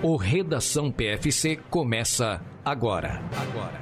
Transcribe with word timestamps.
O 0.00 0.14
Redação 0.14 0.92
PFC 0.92 1.56
começa 1.56 2.40
agora. 2.64 3.20
Agora. 3.36 3.80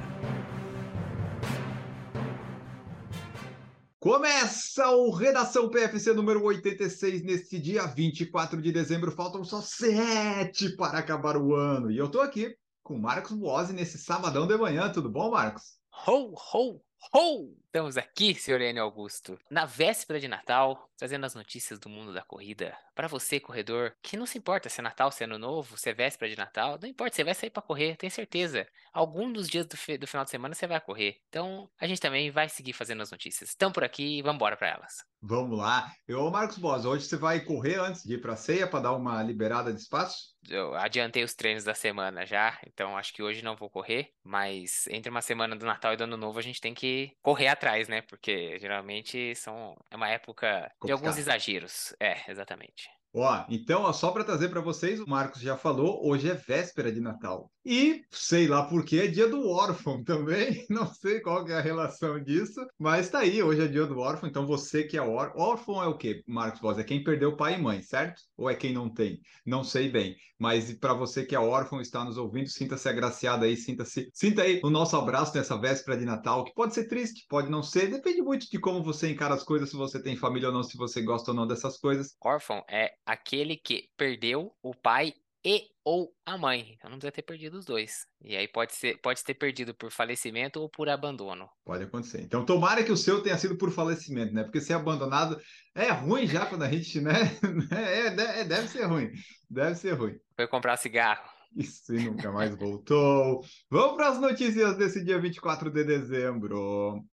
Começa 3.99 4.89
o 4.89 5.11
Redação 5.11 5.69
PFC 5.69 6.13
número 6.13 6.43
86 6.43 7.23
neste 7.23 7.59
dia 7.59 7.85
24 7.85 8.59
de 8.59 8.71
dezembro. 8.71 9.11
Faltam 9.11 9.43
só 9.43 9.61
sete 9.61 10.75
para 10.75 10.97
acabar 10.97 11.37
o 11.37 11.53
ano. 11.53 11.91
E 11.91 11.99
eu 11.99 12.09
tô 12.09 12.19
aqui 12.19 12.57
com 12.81 12.97
Marcos 12.97 13.33
Boazzi 13.33 13.71
nesse 13.71 13.99
sabadão 13.99 14.47
de 14.47 14.57
manhã. 14.57 14.91
Tudo 14.91 15.11
bom, 15.11 15.29
Marcos? 15.29 15.77
Ho, 16.07 16.33
ho, 16.33 16.81
ho! 17.13 17.53
Estamos 17.65 17.95
aqui, 17.95 18.33
senhor 18.33 18.59
Enio 18.61 18.81
Augusto, 18.81 19.37
na 19.51 19.65
véspera 19.65 20.19
de 20.19 20.27
Natal, 20.27 20.86
trazendo 20.97 21.25
as 21.25 21.35
notícias 21.35 21.79
do 21.79 21.89
mundo 21.89 22.13
da 22.13 22.21
corrida. 22.21 22.77
Para 22.95 23.07
você, 23.07 23.39
corredor, 23.39 23.93
que 24.01 24.17
não 24.17 24.25
se 24.25 24.37
importa 24.37 24.69
se 24.69 24.79
é 24.79 24.83
Natal, 24.83 25.11
se 25.11 25.23
é 25.23 25.25
Ano 25.25 25.37
Novo, 25.37 25.77
se 25.77 25.89
é 25.89 25.93
véspera 25.93 26.29
de 26.29 26.37
Natal, 26.37 26.77
não 26.81 26.89
importa, 26.89 27.15
você 27.15 27.23
vai 27.23 27.35
sair 27.35 27.49
para 27.49 27.61
correr, 27.61 27.95
tenho 27.95 28.11
certeza. 28.11 28.67
Algum 28.91 29.31
dos 29.31 29.47
dias 29.47 29.65
do, 29.65 29.77
do, 29.97 30.07
final 30.07 30.25
de 30.25 30.31
semana 30.31 30.55
você 30.55 30.65
vai 30.65 30.81
correr. 30.81 31.17
Então, 31.29 31.69
a 31.79 31.87
gente 31.87 32.01
também 32.01 32.31
vai 32.31 32.49
seguir 32.49 32.73
fazendo 32.73 33.01
as 33.01 33.11
notícias. 33.11 33.49
Estão 33.49 33.71
por 33.71 33.83
aqui 33.83 34.17
e 34.17 34.21
vamos 34.21 34.37
embora 34.37 34.57
para 34.57 34.69
elas. 34.69 35.05
Vamos 35.21 35.57
lá. 35.57 35.91
Eu, 36.07 36.29
Marcos 36.29 36.57
Boas, 36.57 36.85
hoje 36.85 37.05
você 37.05 37.17
vai 37.17 37.39
correr 37.41 37.79
antes 37.79 38.03
de 38.03 38.15
ir 38.15 38.21
para 38.21 38.33
a 38.33 38.37
ceia 38.37 38.67
para 38.67 38.81
dar 38.81 38.93
uma 38.93 39.21
liberada 39.23 39.73
de 39.73 39.79
espaço? 39.79 40.35
Eu 40.49 40.75
adiantei 40.75 41.23
os 41.23 41.33
treinos 41.33 41.63
da 41.63 41.73
semana 41.73 42.25
já, 42.25 42.57
então 42.65 42.95
acho 42.95 43.13
que 43.13 43.21
hoje 43.21 43.43
não 43.43 43.55
vou 43.55 43.69
correr, 43.69 44.11
mas 44.23 44.87
entre 44.87 45.09
uma 45.09 45.21
semana 45.21 45.55
do 45.55 45.65
Natal 45.65 45.93
e 45.93 45.97
do 45.97 46.05
Ano 46.05 46.15
Novo 46.15 46.39
a 46.39 46.41
gente 46.41 46.61
tem 46.61 46.73
que 46.73 47.11
correr 47.21 47.47
atrás, 47.47 47.89
né? 47.89 48.01
Porque 48.03 48.57
geralmente 48.59 49.35
são 49.35 49.75
é 49.91 49.95
uma 49.95 50.07
época 50.07 50.71
Complicado. 50.87 50.87
de 50.87 50.91
alguns 50.91 51.17
exageros. 51.17 51.95
É, 51.99 52.29
exatamente. 52.31 52.89
Ó, 53.13 53.45
então, 53.49 53.83
ó, 53.83 53.93
só 53.93 54.11
para 54.11 54.23
trazer 54.23 54.49
para 54.49 54.61
vocês, 54.61 54.99
o 54.99 55.09
Marcos 55.09 55.41
já 55.41 55.57
falou, 55.57 56.07
hoje 56.07 56.29
é 56.29 56.33
véspera 56.33 56.91
de 56.91 56.99
Natal. 56.99 57.51
E 57.65 58.01
sei 58.11 58.47
lá 58.47 58.63
por 58.63 58.85
que 58.85 58.99
é 58.99 59.07
dia 59.07 59.27
do 59.27 59.49
órfão 59.49 60.03
também, 60.03 60.65
não 60.69 60.85
sei 60.93 61.19
qual 61.19 61.45
é 61.47 61.53
a 61.53 61.61
relação 61.61 62.21
disso, 62.23 62.65
mas 62.77 63.09
tá 63.09 63.19
aí, 63.19 63.41
hoje 63.41 63.61
é 63.61 63.67
dia 63.67 63.85
do 63.85 63.99
órfão, 63.99 64.29
então 64.29 64.45
você 64.45 64.83
que 64.83 64.97
é 64.97 65.01
órfão, 65.01 65.41
órfão 65.41 65.83
é 65.83 65.87
o 65.87 65.97
quê, 65.97 66.23
Marcos 66.27 66.61
Voz? 66.61 66.77
É 66.77 66.83
quem 66.83 67.03
perdeu 67.03 67.35
pai 67.35 67.55
e 67.55 67.61
mãe, 67.61 67.81
certo? 67.81 68.21
Ou 68.37 68.49
é 68.49 68.55
quem 68.55 68.71
não 68.71 68.89
tem? 68.89 69.19
Não 69.45 69.63
sei 69.63 69.89
bem, 69.89 70.15
mas 70.39 70.73
para 70.73 70.93
você 70.93 71.25
que 71.25 71.35
é 71.35 71.39
órfão, 71.39 71.81
está 71.81 72.05
nos 72.05 72.17
ouvindo, 72.17 72.47
sinta-se 72.49 72.87
agraciado 72.87 73.43
aí, 73.43 73.57
sinta-se, 73.57 74.09
sinta 74.13 74.43
aí 74.43 74.61
o 74.63 74.69
nosso 74.69 74.95
abraço 74.95 75.35
nessa 75.35 75.59
véspera 75.59 75.97
de 75.97 76.05
Natal, 76.05 76.43
que 76.43 76.53
pode 76.53 76.73
ser 76.73 76.87
triste, 76.87 77.25
pode 77.27 77.49
não 77.49 77.63
ser, 77.63 77.87
depende 77.87 78.21
muito 78.21 78.49
de 78.49 78.59
como 78.59 78.83
você 78.83 79.09
encara 79.09 79.33
as 79.33 79.43
coisas, 79.43 79.69
se 79.69 79.75
você 79.75 80.01
tem 80.01 80.15
família 80.15 80.49
ou 80.49 80.53
não, 80.53 80.63
se 80.63 80.77
você 80.77 81.01
gosta 81.01 81.31
ou 81.31 81.35
não 81.35 81.47
dessas 81.47 81.77
coisas. 81.77 82.15
Órfão 82.23 82.63
é 82.69 82.91
aquele 83.07 83.55
que 83.55 83.89
perdeu 83.95 84.53
o 84.61 84.75
pai 84.75 85.13
e 85.43 85.69
ou 85.85 86.13
a 86.25 86.37
mãe. 86.37 86.73
Então 86.75 86.89
não 86.89 86.97
precisa 86.97 87.13
ter 87.13 87.21
perdido 87.21 87.57
os 87.57 87.65
dois. 87.65 88.05
E 88.21 88.35
aí 88.35 88.47
pode 88.49 88.75
ser, 88.75 88.99
pode 88.99 89.23
ter 89.23 89.33
perdido 89.33 89.73
por 89.73 89.89
falecimento 89.89 90.59
ou 90.59 90.69
por 90.69 90.89
abandono. 90.89 91.49
Pode 91.63 91.85
acontecer. 91.85 92.21
Então 92.21 92.45
tomara 92.45 92.83
que 92.83 92.91
o 92.91 92.97
seu 92.97 93.23
tenha 93.23 93.37
sido 93.37 93.57
por 93.57 93.71
falecimento, 93.71 94.33
né? 94.33 94.43
Porque 94.43 94.59
ser 94.59 94.73
abandonado 94.73 95.39
é 95.73 95.89
ruim 95.89 96.27
já 96.27 96.45
quando 96.45 96.63
a 96.63 96.69
gente, 96.69 96.99
né? 96.99 97.13
É, 97.71 98.07
é, 98.41 98.43
deve 98.43 98.67
ser 98.67 98.83
ruim. 98.83 99.09
Deve 99.49 99.75
ser 99.75 99.93
ruim. 99.93 100.19
Foi 100.35 100.47
comprar 100.47 100.75
cigarro. 100.75 101.29
Isso 101.55 101.95
e 101.95 102.03
nunca 102.03 102.29
mais 102.31 102.53
voltou. 102.55 103.41
Vamos 103.69 103.95
para 103.95 104.09
as 104.09 104.19
notícias 104.19 104.75
desse 104.75 105.03
dia 105.03 105.19
24 105.19 105.71
de 105.71 105.83
dezembro. 105.85 107.05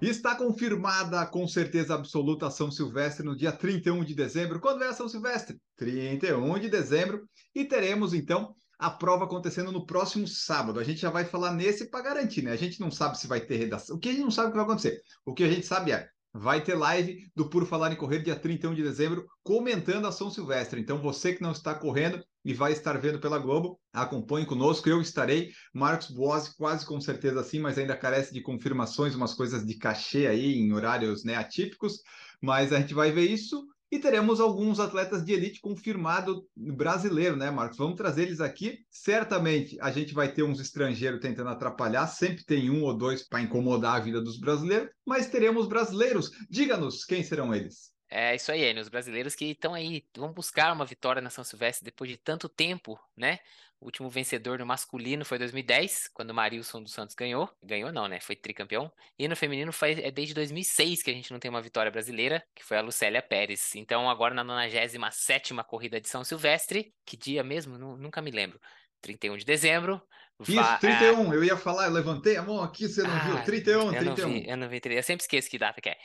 Está 0.00 0.34
confirmada 0.34 1.26
com 1.26 1.46
certeza 1.46 1.94
absoluta 1.94 2.46
a 2.46 2.50
São 2.50 2.70
Silvestre 2.70 3.24
no 3.24 3.36
dia 3.36 3.52
31 3.52 4.02
de 4.02 4.14
dezembro. 4.14 4.58
Quando 4.58 4.82
é 4.82 4.88
a 4.88 4.94
São 4.94 5.08
Silvestre? 5.08 5.60
31 5.76 6.58
de 6.58 6.70
dezembro. 6.70 7.28
E 7.54 7.66
teremos 7.66 8.14
então 8.14 8.54
a 8.78 8.90
prova 8.90 9.26
acontecendo 9.26 9.70
no 9.70 9.84
próximo 9.84 10.26
sábado. 10.26 10.80
A 10.80 10.84
gente 10.84 11.02
já 11.02 11.10
vai 11.10 11.26
falar 11.26 11.52
nesse 11.52 11.90
para 11.90 12.02
garantir, 12.02 12.40
né? 12.40 12.52
A 12.52 12.56
gente 12.56 12.80
não 12.80 12.90
sabe 12.90 13.18
se 13.18 13.26
vai 13.26 13.40
ter 13.40 13.56
redação. 13.56 13.96
O 13.96 13.98
que 13.98 14.08
a 14.08 14.12
gente 14.12 14.22
não 14.22 14.30
sabe 14.30 14.48
o 14.48 14.50
que 14.52 14.56
vai 14.56 14.64
acontecer. 14.64 15.02
O 15.26 15.34
que 15.34 15.44
a 15.44 15.50
gente 15.50 15.66
sabe 15.66 15.92
é 15.92 16.08
vai 16.32 16.62
ter 16.62 16.74
live 16.74 17.30
do 17.36 17.50
Por 17.50 17.66
Falar 17.66 17.92
em 17.92 17.96
Correr 17.96 18.20
dia 18.20 18.36
31 18.36 18.74
de 18.74 18.82
dezembro, 18.82 19.26
comentando 19.42 20.06
a 20.06 20.12
São 20.12 20.30
Silvestre. 20.30 20.80
Então, 20.80 21.02
você 21.02 21.34
que 21.34 21.42
não 21.42 21.52
está 21.52 21.74
correndo 21.74 22.24
e 22.44 22.54
vai 22.54 22.72
estar 22.72 22.98
vendo 22.98 23.20
pela 23.20 23.38
Globo, 23.38 23.78
acompanhe 23.92 24.46
conosco. 24.46 24.88
Eu 24.88 25.00
estarei. 25.00 25.50
Marcos 25.72 26.10
Boas, 26.10 26.48
quase 26.48 26.86
com 26.86 27.00
certeza 27.00 27.42
sim, 27.42 27.60
mas 27.60 27.78
ainda 27.78 27.96
carece 27.96 28.32
de 28.32 28.40
confirmações, 28.40 29.14
umas 29.14 29.34
coisas 29.34 29.64
de 29.64 29.76
cachê 29.76 30.26
aí 30.26 30.54
em 30.54 30.72
horários 30.72 31.24
né, 31.24 31.36
atípicos. 31.36 32.00
Mas 32.40 32.72
a 32.72 32.80
gente 32.80 32.94
vai 32.94 33.12
ver 33.12 33.26
isso 33.26 33.66
e 33.92 33.98
teremos 33.98 34.38
alguns 34.38 34.78
atletas 34.78 35.24
de 35.24 35.32
elite 35.32 35.60
confirmado 35.60 36.46
brasileiro, 36.56 37.36
né, 37.36 37.50
Marcos? 37.50 37.76
Vamos 37.76 37.96
trazer 37.96 38.22
eles 38.22 38.40
aqui. 38.40 38.78
Certamente 38.88 39.76
a 39.80 39.90
gente 39.90 40.14
vai 40.14 40.32
ter 40.32 40.44
uns 40.44 40.60
estrangeiros 40.60 41.20
tentando 41.20 41.50
atrapalhar, 41.50 42.06
sempre 42.06 42.44
tem 42.44 42.70
um 42.70 42.84
ou 42.84 42.96
dois 42.96 43.26
para 43.26 43.42
incomodar 43.42 43.96
a 43.96 44.00
vida 44.00 44.20
dos 44.20 44.38
brasileiros, 44.38 44.90
mas 45.04 45.28
teremos 45.28 45.66
brasileiros. 45.66 46.30
Diga-nos 46.48 47.04
quem 47.04 47.24
serão 47.24 47.52
eles. 47.52 47.90
É 48.12 48.34
isso 48.34 48.50
aí, 48.50 48.64
Enio. 48.68 48.82
Os 48.82 48.88
brasileiros 48.88 49.34
que 49.36 49.44
estão 49.46 49.72
aí, 49.72 50.04
vão 50.16 50.32
buscar 50.32 50.72
uma 50.72 50.84
vitória 50.84 51.22
na 51.22 51.30
São 51.30 51.44
Silvestre 51.44 51.84
depois 51.84 52.10
de 52.10 52.16
tanto 52.16 52.48
tempo, 52.48 52.98
né? 53.16 53.38
O 53.80 53.86
último 53.86 54.10
vencedor 54.10 54.58
no 54.58 54.66
masculino 54.66 55.24
foi 55.24 55.38
2010, 55.38 56.08
quando 56.08 56.30
o 56.30 56.34
Marilson 56.34 56.82
dos 56.82 56.92
Santos 56.92 57.14
ganhou. 57.14 57.48
Ganhou 57.62 57.92
não, 57.92 58.08
né? 58.08 58.20
Foi 58.20 58.34
tricampeão. 58.36 58.92
E 59.18 59.28
no 59.28 59.36
feminino 59.36 59.72
foi 59.72 59.92
é 60.02 60.10
desde 60.10 60.34
2006 60.34 61.02
que 61.02 61.10
a 61.10 61.14
gente 61.14 61.30
não 61.32 61.38
tem 61.38 61.48
uma 61.50 61.62
vitória 61.62 61.90
brasileira, 61.90 62.44
que 62.54 62.64
foi 62.64 62.76
a 62.76 62.82
Lucélia 62.82 63.22
Pérez. 63.22 63.74
Então 63.76 64.10
agora 64.10 64.34
na 64.34 64.44
97ª 64.44 65.64
corrida 65.64 66.00
de 66.00 66.08
São 66.08 66.24
Silvestre, 66.24 66.92
que 67.06 67.16
dia 67.16 67.42
mesmo? 67.44 67.78
nunca 67.78 68.20
me 68.20 68.30
lembro. 68.30 68.60
31 69.00 69.36
de 69.36 69.44
dezembro. 69.44 70.02
Isso, 70.40 70.78
31, 70.80 71.34
eu 71.34 71.44
ia 71.44 71.56
falar, 71.56 71.86
eu 71.86 71.92
levantei 71.92 72.36
a 72.36 72.42
mão 72.42 72.62
aqui, 72.62 72.88
você 72.88 73.02
não 73.02 73.14
ah, 73.14 73.18
viu? 73.18 73.42
31, 73.44 73.80
eu 73.80 73.88
31. 73.88 74.04
Não 74.04 74.34
vi, 74.34 74.48
eu 74.48 74.56
não 74.56 74.68
vi, 74.68 74.80
eu 74.84 75.02
sempre 75.02 75.22
esqueço 75.22 75.50
que 75.50 75.58
data 75.58 75.80
que 75.80 75.90
é. 75.90 75.96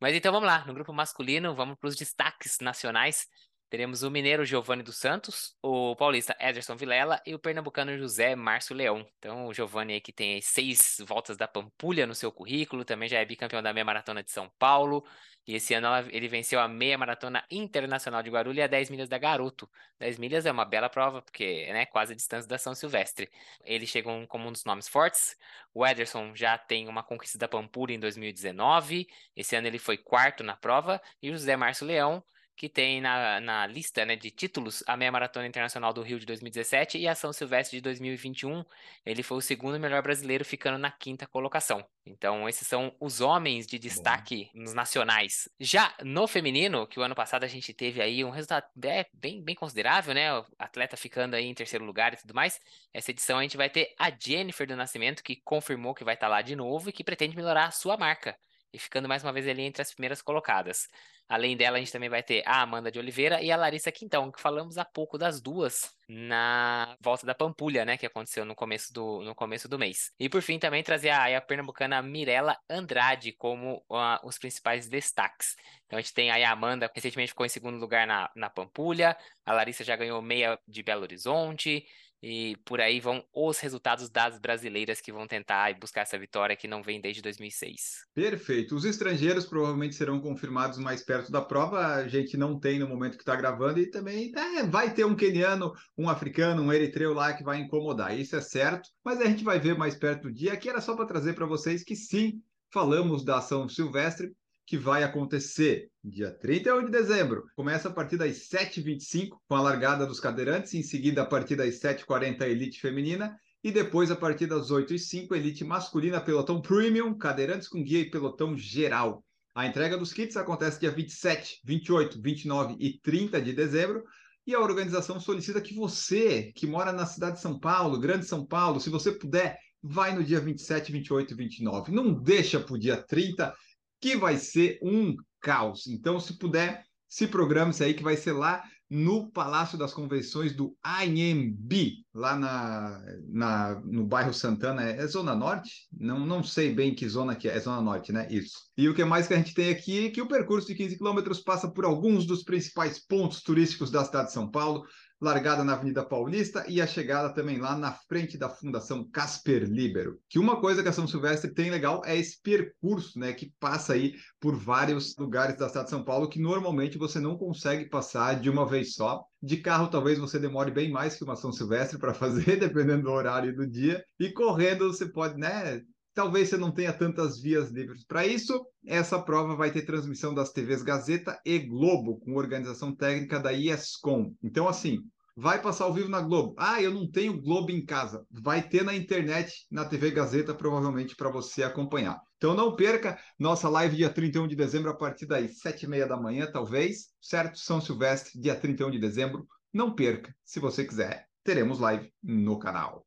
Mas 0.00 0.14
então 0.14 0.32
vamos 0.32 0.48
lá, 0.48 0.64
no 0.66 0.74
grupo 0.74 0.92
masculino, 0.92 1.54
vamos 1.54 1.78
para 1.78 1.88
os 1.88 1.96
destaques 1.96 2.58
nacionais. 2.60 3.26
Teremos 3.74 4.04
o 4.04 4.10
mineiro 4.10 4.44
Giovanni 4.44 4.84
dos 4.84 4.98
Santos, 4.98 5.56
o 5.60 5.96
paulista 5.96 6.36
Ederson 6.38 6.76
Vilela 6.76 7.20
e 7.26 7.34
o 7.34 7.40
pernambucano 7.40 7.98
José 7.98 8.36
Márcio 8.36 8.72
Leão. 8.72 9.04
Então, 9.18 9.48
o 9.48 9.52
Giovanni 9.52 9.94
aí 9.94 10.00
que 10.00 10.12
tem 10.12 10.40
seis 10.40 11.02
voltas 11.04 11.36
da 11.36 11.48
Pampulha 11.48 12.06
no 12.06 12.14
seu 12.14 12.30
currículo, 12.30 12.84
também 12.84 13.08
já 13.08 13.18
é 13.18 13.24
bicampeão 13.24 13.60
da 13.60 13.72
meia 13.72 13.84
maratona 13.84 14.22
de 14.22 14.30
São 14.30 14.48
Paulo. 14.60 15.04
E 15.44 15.56
esse 15.56 15.74
ano 15.74 15.88
ele 16.12 16.28
venceu 16.28 16.60
a 16.60 16.68
meia 16.68 16.96
maratona 16.96 17.44
internacional 17.50 18.22
de 18.22 18.30
Guarulhos 18.30 18.58
e 18.58 18.62
a 18.62 18.68
10 18.68 18.90
milhas 18.90 19.08
da 19.08 19.18
Garoto. 19.18 19.68
10 19.98 20.18
milhas 20.20 20.46
é 20.46 20.52
uma 20.52 20.64
bela 20.64 20.88
prova, 20.88 21.20
porque 21.20 21.64
é 21.66 21.72
né, 21.72 21.84
quase 21.84 22.12
a 22.12 22.16
distância 22.16 22.48
da 22.48 22.58
São 22.58 22.76
Silvestre. 22.76 23.28
Ele 23.64 23.88
chegou 23.88 24.24
como 24.28 24.48
um 24.48 24.52
dos 24.52 24.64
nomes 24.64 24.86
fortes. 24.86 25.36
O 25.74 25.84
Ederson 25.84 26.32
já 26.36 26.56
tem 26.56 26.86
uma 26.86 27.02
conquista 27.02 27.38
da 27.38 27.48
Pampulha 27.48 27.92
em 27.92 27.98
2019. 27.98 29.08
Esse 29.34 29.56
ano 29.56 29.66
ele 29.66 29.80
foi 29.80 29.98
quarto 29.98 30.44
na 30.44 30.54
prova. 30.54 31.02
E 31.20 31.28
o 31.28 31.32
José 31.32 31.56
Márcio 31.56 31.88
Leão 31.88 32.24
que 32.56 32.68
tem 32.68 33.00
na, 33.00 33.40
na 33.40 33.66
lista 33.66 34.04
né, 34.04 34.16
de 34.16 34.30
títulos 34.30 34.82
a 34.86 34.96
Meia 34.96 35.10
Maratona 35.10 35.46
Internacional 35.46 35.92
do 35.92 36.02
Rio 36.02 36.18
de 36.18 36.26
2017 36.26 36.98
e 36.98 37.08
a 37.08 37.14
São 37.14 37.32
Silvestre 37.32 37.78
de 37.78 37.82
2021. 37.82 38.64
Ele 39.04 39.22
foi 39.22 39.38
o 39.38 39.40
segundo 39.40 39.78
melhor 39.78 40.02
brasileiro, 40.02 40.44
ficando 40.44 40.78
na 40.78 40.90
quinta 40.90 41.26
colocação. 41.26 41.84
Então, 42.06 42.48
esses 42.48 42.68
são 42.68 42.94
os 43.00 43.20
homens 43.20 43.66
de 43.66 43.78
destaque 43.78 44.50
Bom. 44.54 44.60
nos 44.60 44.74
nacionais. 44.74 45.48
Já 45.58 45.94
no 46.02 46.26
feminino, 46.26 46.86
que 46.86 47.00
o 47.00 47.02
ano 47.02 47.14
passado 47.14 47.44
a 47.44 47.48
gente 47.48 47.72
teve 47.72 48.00
aí 48.00 48.24
um 48.24 48.30
resultado 48.30 48.66
bem, 48.74 49.42
bem 49.42 49.54
considerável, 49.54 50.14
né? 50.14 50.32
O 50.38 50.44
atleta 50.58 50.96
ficando 50.96 51.34
aí 51.34 51.46
em 51.46 51.54
terceiro 51.54 51.84
lugar 51.84 52.12
e 52.12 52.16
tudo 52.16 52.34
mais. 52.34 52.60
Essa 52.92 53.10
edição 53.10 53.38
a 53.38 53.42
gente 53.42 53.56
vai 53.56 53.70
ter 53.70 53.94
a 53.98 54.10
Jennifer 54.10 54.66
do 54.66 54.76
Nascimento, 54.76 55.22
que 55.22 55.36
confirmou 55.36 55.94
que 55.94 56.04
vai 56.04 56.14
estar 56.14 56.28
lá 56.28 56.42
de 56.42 56.54
novo 56.54 56.90
e 56.90 56.92
que 56.92 57.02
pretende 57.02 57.36
melhorar 57.36 57.66
a 57.66 57.70
sua 57.70 57.96
marca 57.96 58.36
e 58.74 58.78
ficando 58.78 59.08
mais 59.08 59.22
uma 59.22 59.32
vez 59.32 59.46
ali 59.46 59.62
entre 59.62 59.80
as 59.80 59.92
primeiras 59.92 60.20
colocadas. 60.20 60.88
Além 61.28 61.56
dela, 61.56 61.78
a 61.78 61.80
gente 61.80 61.92
também 61.92 62.10
vai 62.10 62.22
ter 62.22 62.42
a 62.44 62.60
Amanda 62.60 62.90
de 62.90 62.98
Oliveira 62.98 63.40
e 63.40 63.50
a 63.50 63.56
Larissa 63.56 63.90
Quintão, 63.90 64.30
que 64.30 64.40
falamos 64.40 64.76
há 64.76 64.84
pouco 64.84 65.16
das 65.16 65.40
duas 65.40 65.90
na 66.06 66.94
volta 67.00 67.24
da 67.24 67.34
Pampulha, 67.34 67.84
né, 67.84 67.96
que 67.96 68.04
aconteceu 68.04 68.44
no 68.44 68.54
começo 68.54 68.92
do, 68.92 69.22
no 69.22 69.34
começo 69.34 69.66
do 69.66 69.78
mês. 69.78 70.12
E 70.18 70.28
por 70.28 70.42
fim, 70.42 70.58
também 70.58 70.82
trazer 70.82 71.10
a, 71.10 71.38
a 71.38 71.40
pernambucana 71.40 72.02
Mirella 72.02 72.58
Andrade 72.68 73.32
como 73.32 73.76
uh, 73.88 74.18
os 74.22 74.36
principais 74.36 74.86
destaques. 74.86 75.56
Então 75.86 75.98
a 75.98 76.02
gente 76.02 76.12
tem 76.12 76.30
a 76.30 76.50
Amanda, 76.50 76.90
recentemente 76.94 77.30
ficou 77.30 77.46
em 77.46 77.48
segundo 77.48 77.78
lugar 77.78 78.06
na, 78.06 78.30
na 78.36 78.50
Pampulha, 78.50 79.16
a 79.46 79.52
Larissa 79.52 79.82
já 79.82 79.96
ganhou 79.96 80.20
meia 80.20 80.58
de 80.68 80.82
Belo 80.82 81.02
Horizonte, 81.02 81.86
e 82.26 82.56
por 82.64 82.80
aí 82.80 83.00
vão 83.00 83.22
os 83.34 83.58
resultados 83.58 84.08
das 84.08 84.38
brasileiras 84.38 84.98
que 84.98 85.12
vão 85.12 85.26
tentar 85.26 85.78
buscar 85.78 86.00
essa 86.00 86.18
vitória 86.18 86.56
que 86.56 86.66
não 86.66 86.82
vem 86.82 86.98
desde 86.98 87.20
2006. 87.20 88.06
Perfeito. 88.14 88.74
Os 88.74 88.86
estrangeiros 88.86 89.44
provavelmente 89.44 89.94
serão 89.94 90.18
confirmados 90.18 90.78
mais 90.78 91.02
perto 91.02 91.30
da 91.30 91.42
prova. 91.42 91.96
A 91.96 92.08
gente 92.08 92.38
não 92.38 92.58
tem 92.58 92.78
no 92.78 92.88
momento 92.88 93.18
que 93.18 93.22
está 93.22 93.36
gravando 93.36 93.78
e 93.78 93.90
também 93.90 94.32
é, 94.34 94.62
vai 94.62 94.94
ter 94.94 95.04
um 95.04 95.14
queniano, 95.14 95.74
um 95.98 96.08
africano, 96.08 96.62
um 96.62 96.72
eritreu 96.72 97.12
lá 97.12 97.34
que 97.34 97.44
vai 97.44 97.58
incomodar. 97.58 98.18
Isso 98.18 98.34
é 98.34 98.40
certo, 98.40 98.88
mas 99.04 99.20
a 99.20 99.26
gente 99.26 99.44
vai 99.44 99.60
ver 99.60 99.76
mais 99.76 99.94
perto 99.94 100.22
do 100.22 100.32
dia. 100.32 100.54
Aqui 100.54 100.70
era 100.70 100.80
só 100.80 100.96
para 100.96 101.04
trazer 101.04 101.34
para 101.34 101.44
vocês 101.44 101.84
que 101.84 101.94
sim, 101.94 102.40
falamos 102.72 103.22
da 103.22 103.36
ação 103.36 103.68
silvestre 103.68 104.32
que 104.66 104.76
vai 104.76 105.02
acontecer 105.02 105.90
dia 106.02 106.30
31 106.30 106.86
de 106.86 106.90
dezembro. 106.90 107.44
Começa 107.54 107.88
a 107.88 107.92
partir 107.92 108.16
das 108.16 108.48
7h25 108.48 109.36
com 109.46 109.54
a 109.54 109.60
largada 109.60 110.06
dos 110.06 110.20
cadeirantes, 110.20 110.74
em 110.74 110.82
seguida 110.82 111.22
a 111.22 111.26
partir 111.26 111.56
das 111.56 111.80
7h40 111.80 112.42
a 112.42 112.48
elite 112.48 112.80
feminina 112.80 113.36
e 113.62 113.70
depois 113.70 114.10
a 114.10 114.16
partir 114.16 114.46
das 114.46 114.70
8h05 114.70 115.32
elite 115.32 115.64
masculina, 115.64 116.20
pelotão 116.20 116.60
premium, 116.60 117.16
cadeirantes 117.16 117.68
com 117.68 117.82
guia 117.82 118.00
e 118.00 118.10
pelotão 118.10 118.56
geral. 118.56 119.24
A 119.54 119.66
entrega 119.66 119.96
dos 119.96 120.12
kits 120.12 120.36
acontece 120.36 120.80
dia 120.80 120.90
27, 120.90 121.60
28, 121.64 122.20
29 122.20 122.76
e 122.78 122.98
30 123.00 123.40
de 123.40 123.52
dezembro. 123.52 124.02
E 124.46 124.54
a 124.54 124.60
organização 124.60 125.18
solicita 125.18 125.60
que 125.60 125.74
você, 125.74 126.52
que 126.54 126.66
mora 126.66 126.92
na 126.92 127.06
cidade 127.06 127.36
de 127.36 127.40
São 127.40 127.58
Paulo, 127.58 127.98
Grande 127.98 128.26
São 128.26 128.44
Paulo, 128.44 128.78
se 128.78 128.90
você 128.90 129.12
puder, 129.12 129.56
vai 129.82 130.14
no 130.14 130.24
dia 130.24 130.40
27, 130.40 130.92
28 130.92 131.32
e 131.32 131.36
29. 131.36 131.92
Não 131.92 132.12
deixa 132.12 132.60
para 132.60 132.74
o 132.74 132.78
dia 132.78 132.96
30, 132.96 133.54
que 134.04 134.18
vai 134.18 134.36
ser 134.36 134.78
um 134.82 135.16
caos. 135.40 135.86
Então, 135.86 136.20
se 136.20 136.36
puder, 136.36 136.84
se 137.08 137.26
programe-se 137.26 137.82
aí, 137.82 137.94
que 137.94 138.02
vai 138.02 138.18
ser 138.18 138.32
lá 138.32 138.62
no 138.90 139.30
Palácio 139.30 139.78
das 139.78 139.94
Convenções 139.94 140.54
do 140.54 140.76
AMB, 140.84 142.04
lá 142.12 142.36
na, 142.36 143.02
na, 143.26 143.80
no 143.82 144.04
bairro 144.04 144.34
Santana. 144.34 144.84
É, 144.84 144.98
é, 144.98 145.06
Zona 145.06 145.34
Norte? 145.34 145.88
Não, 145.90 146.18
não 146.18 146.44
sei 146.44 146.74
bem 146.74 146.94
que 146.94 147.08
zona 147.08 147.34
que 147.34 147.48
é. 147.48 147.56
É 147.56 147.60
Zona 147.60 147.80
Norte, 147.80 148.12
né? 148.12 148.28
Isso. 148.30 148.58
E 148.76 148.90
o 148.90 148.94
que 148.94 149.02
mais 149.06 149.26
que 149.26 149.32
a 149.32 149.38
gente 149.38 149.54
tem 149.54 149.70
aqui 149.70 150.08
é 150.08 150.10
que 150.10 150.20
o 150.20 150.28
percurso 150.28 150.66
de 150.66 150.74
15 150.74 150.98
quilômetros 150.98 151.40
passa 151.40 151.66
por 151.66 151.86
alguns 151.86 152.26
dos 152.26 152.42
principais 152.42 152.98
pontos 153.06 153.42
turísticos 153.42 153.90
da 153.90 154.04
cidade 154.04 154.26
de 154.26 154.34
São 154.34 154.50
Paulo, 154.50 154.84
largada 155.20 155.64
na 155.64 155.74
Avenida 155.74 156.04
Paulista 156.04 156.64
e 156.68 156.80
a 156.80 156.86
chegada 156.86 157.32
também 157.32 157.58
lá 157.58 157.76
na 157.76 157.92
frente 157.92 158.36
da 158.36 158.48
Fundação 158.48 159.08
Casper 159.10 159.64
Libero. 159.64 160.18
Que 160.28 160.38
uma 160.38 160.60
coisa 160.60 160.82
que 160.82 160.88
a 160.88 160.92
São 160.92 161.06
Silvestre 161.06 161.52
tem 161.52 161.70
legal 161.70 162.02
é 162.04 162.16
esse 162.16 162.40
percurso, 162.42 163.18
né, 163.18 163.32
que 163.32 163.52
passa 163.58 163.94
aí 163.94 164.14
por 164.40 164.54
vários 164.56 165.16
lugares 165.16 165.56
da 165.56 165.68
cidade 165.68 165.86
de 165.86 165.90
São 165.90 166.04
Paulo 166.04 166.28
que 166.28 166.40
normalmente 166.40 166.98
você 166.98 167.18
não 167.20 167.36
consegue 167.36 167.88
passar 167.88 168.40
de 168.40 168.50
uma 168.50 168.66
vez 168.66 168.94
só. 168.94 169.24
De 169.42 169.58
carro, 169.58 169.88
talvez 169.88 170.18
você 170.18 170.38
demore 170.38 170.70
bem 170.70 170.90
mais 170.90 171.16
que 171.16 171.24
uma 171.24 171.36
São 171.36 171.52
Silvestre 171.52 171.98
para 171.98 172.12
fazer, 172.14 172.58
dependendo 172.58 173.04
do 173.04 173.10
horário 173.10 173.54
do 173.54 173.66
dia. 173.66 174.04
E 174.18 174.30
correndo, 174.30 174.92
você 174.92 175.06
pode, 175.06 175.38
né, 175.38 175.80
talvez 176.14 176.48
você 176.48 176.56
não 176.56 176.72
tenha 176.72 176.92
tantas 176.92 177.40
vias 177.40 177.70
livres 177.70 178.04
para 178.04 178.26
isso. 178.26 178.64
Essa 178.86 179.20
prova 179.20 179.56
vai 179.56 179.70
ter 179.70 179.82
transmissão 179.82 180.32
das 180.32 180.52
TVs 180.52 180.82
Gazeta 180.82 181.38
e 181.44 181.58
Globo, 181.58 182.20
com 182.20 182.36
organização 182.36 182.94
técnica 182.94 183.40
da 183.40 183.52
ESCOM. 183.52 184.32
Então, 184.42 184.68
assim, 184.68 185.00
vai 185.36 185.60
passar 185.60 185.84
ao 185.84 185.92
vivo 185.92 186.08
na 186.08 186.20
Globo. 186.20 186.54
Ah, 186.56 186.80
eu 186.80 186.92
não 186.92 187.10
tenho 187.10 187.40
Globo 187.40 187.70
em 187.70 187.84
casa. 187.84 188.24
Vai 188.30 188.62
ter 188.62 188.84
na 188.84 188.94
internet, 188.94 189.66
na 189.70 189.84
TV 189.84 190.10
Gazeta, 190.10 190.54
provavelmente 190.54 191.16
para 191.16 191.30
você 191.30 191.62
acompanhar. 191.62 192.20
Então 192.36 192.54
não 192.54 192.76
perca 192.76 193.18
nossa 193.38 193.68
live 193.68 193.96
dia 193.96 194.10
31 194.10 194.46
de 194.46 194.54
dezembro, 194.56 194.90
a 194.90 194.96
partir 194.96 195.26
das 195.26 195.60
7h30 195.60 196.06
da 196.06 196.16
manhã, 196.16 196.48
talvez. 196.50 197.08
Certo? 197.20 197.58
São 197.58 197.80
Silvestre, 197.80 198.40
dia 198.40 198.54
31 198.54 198.90
de 198.90 198.98
dezembro. 198.98 199.46
Não 199.72 199.94
perca, 199.94 200.34
se 200.44 200.60
você 200.60 200.84
quiser. 200.84 201.26
Teremos 201.42 201.80
live 201.80 202.12
no 202.22 202.58
canal. 202.58 203.04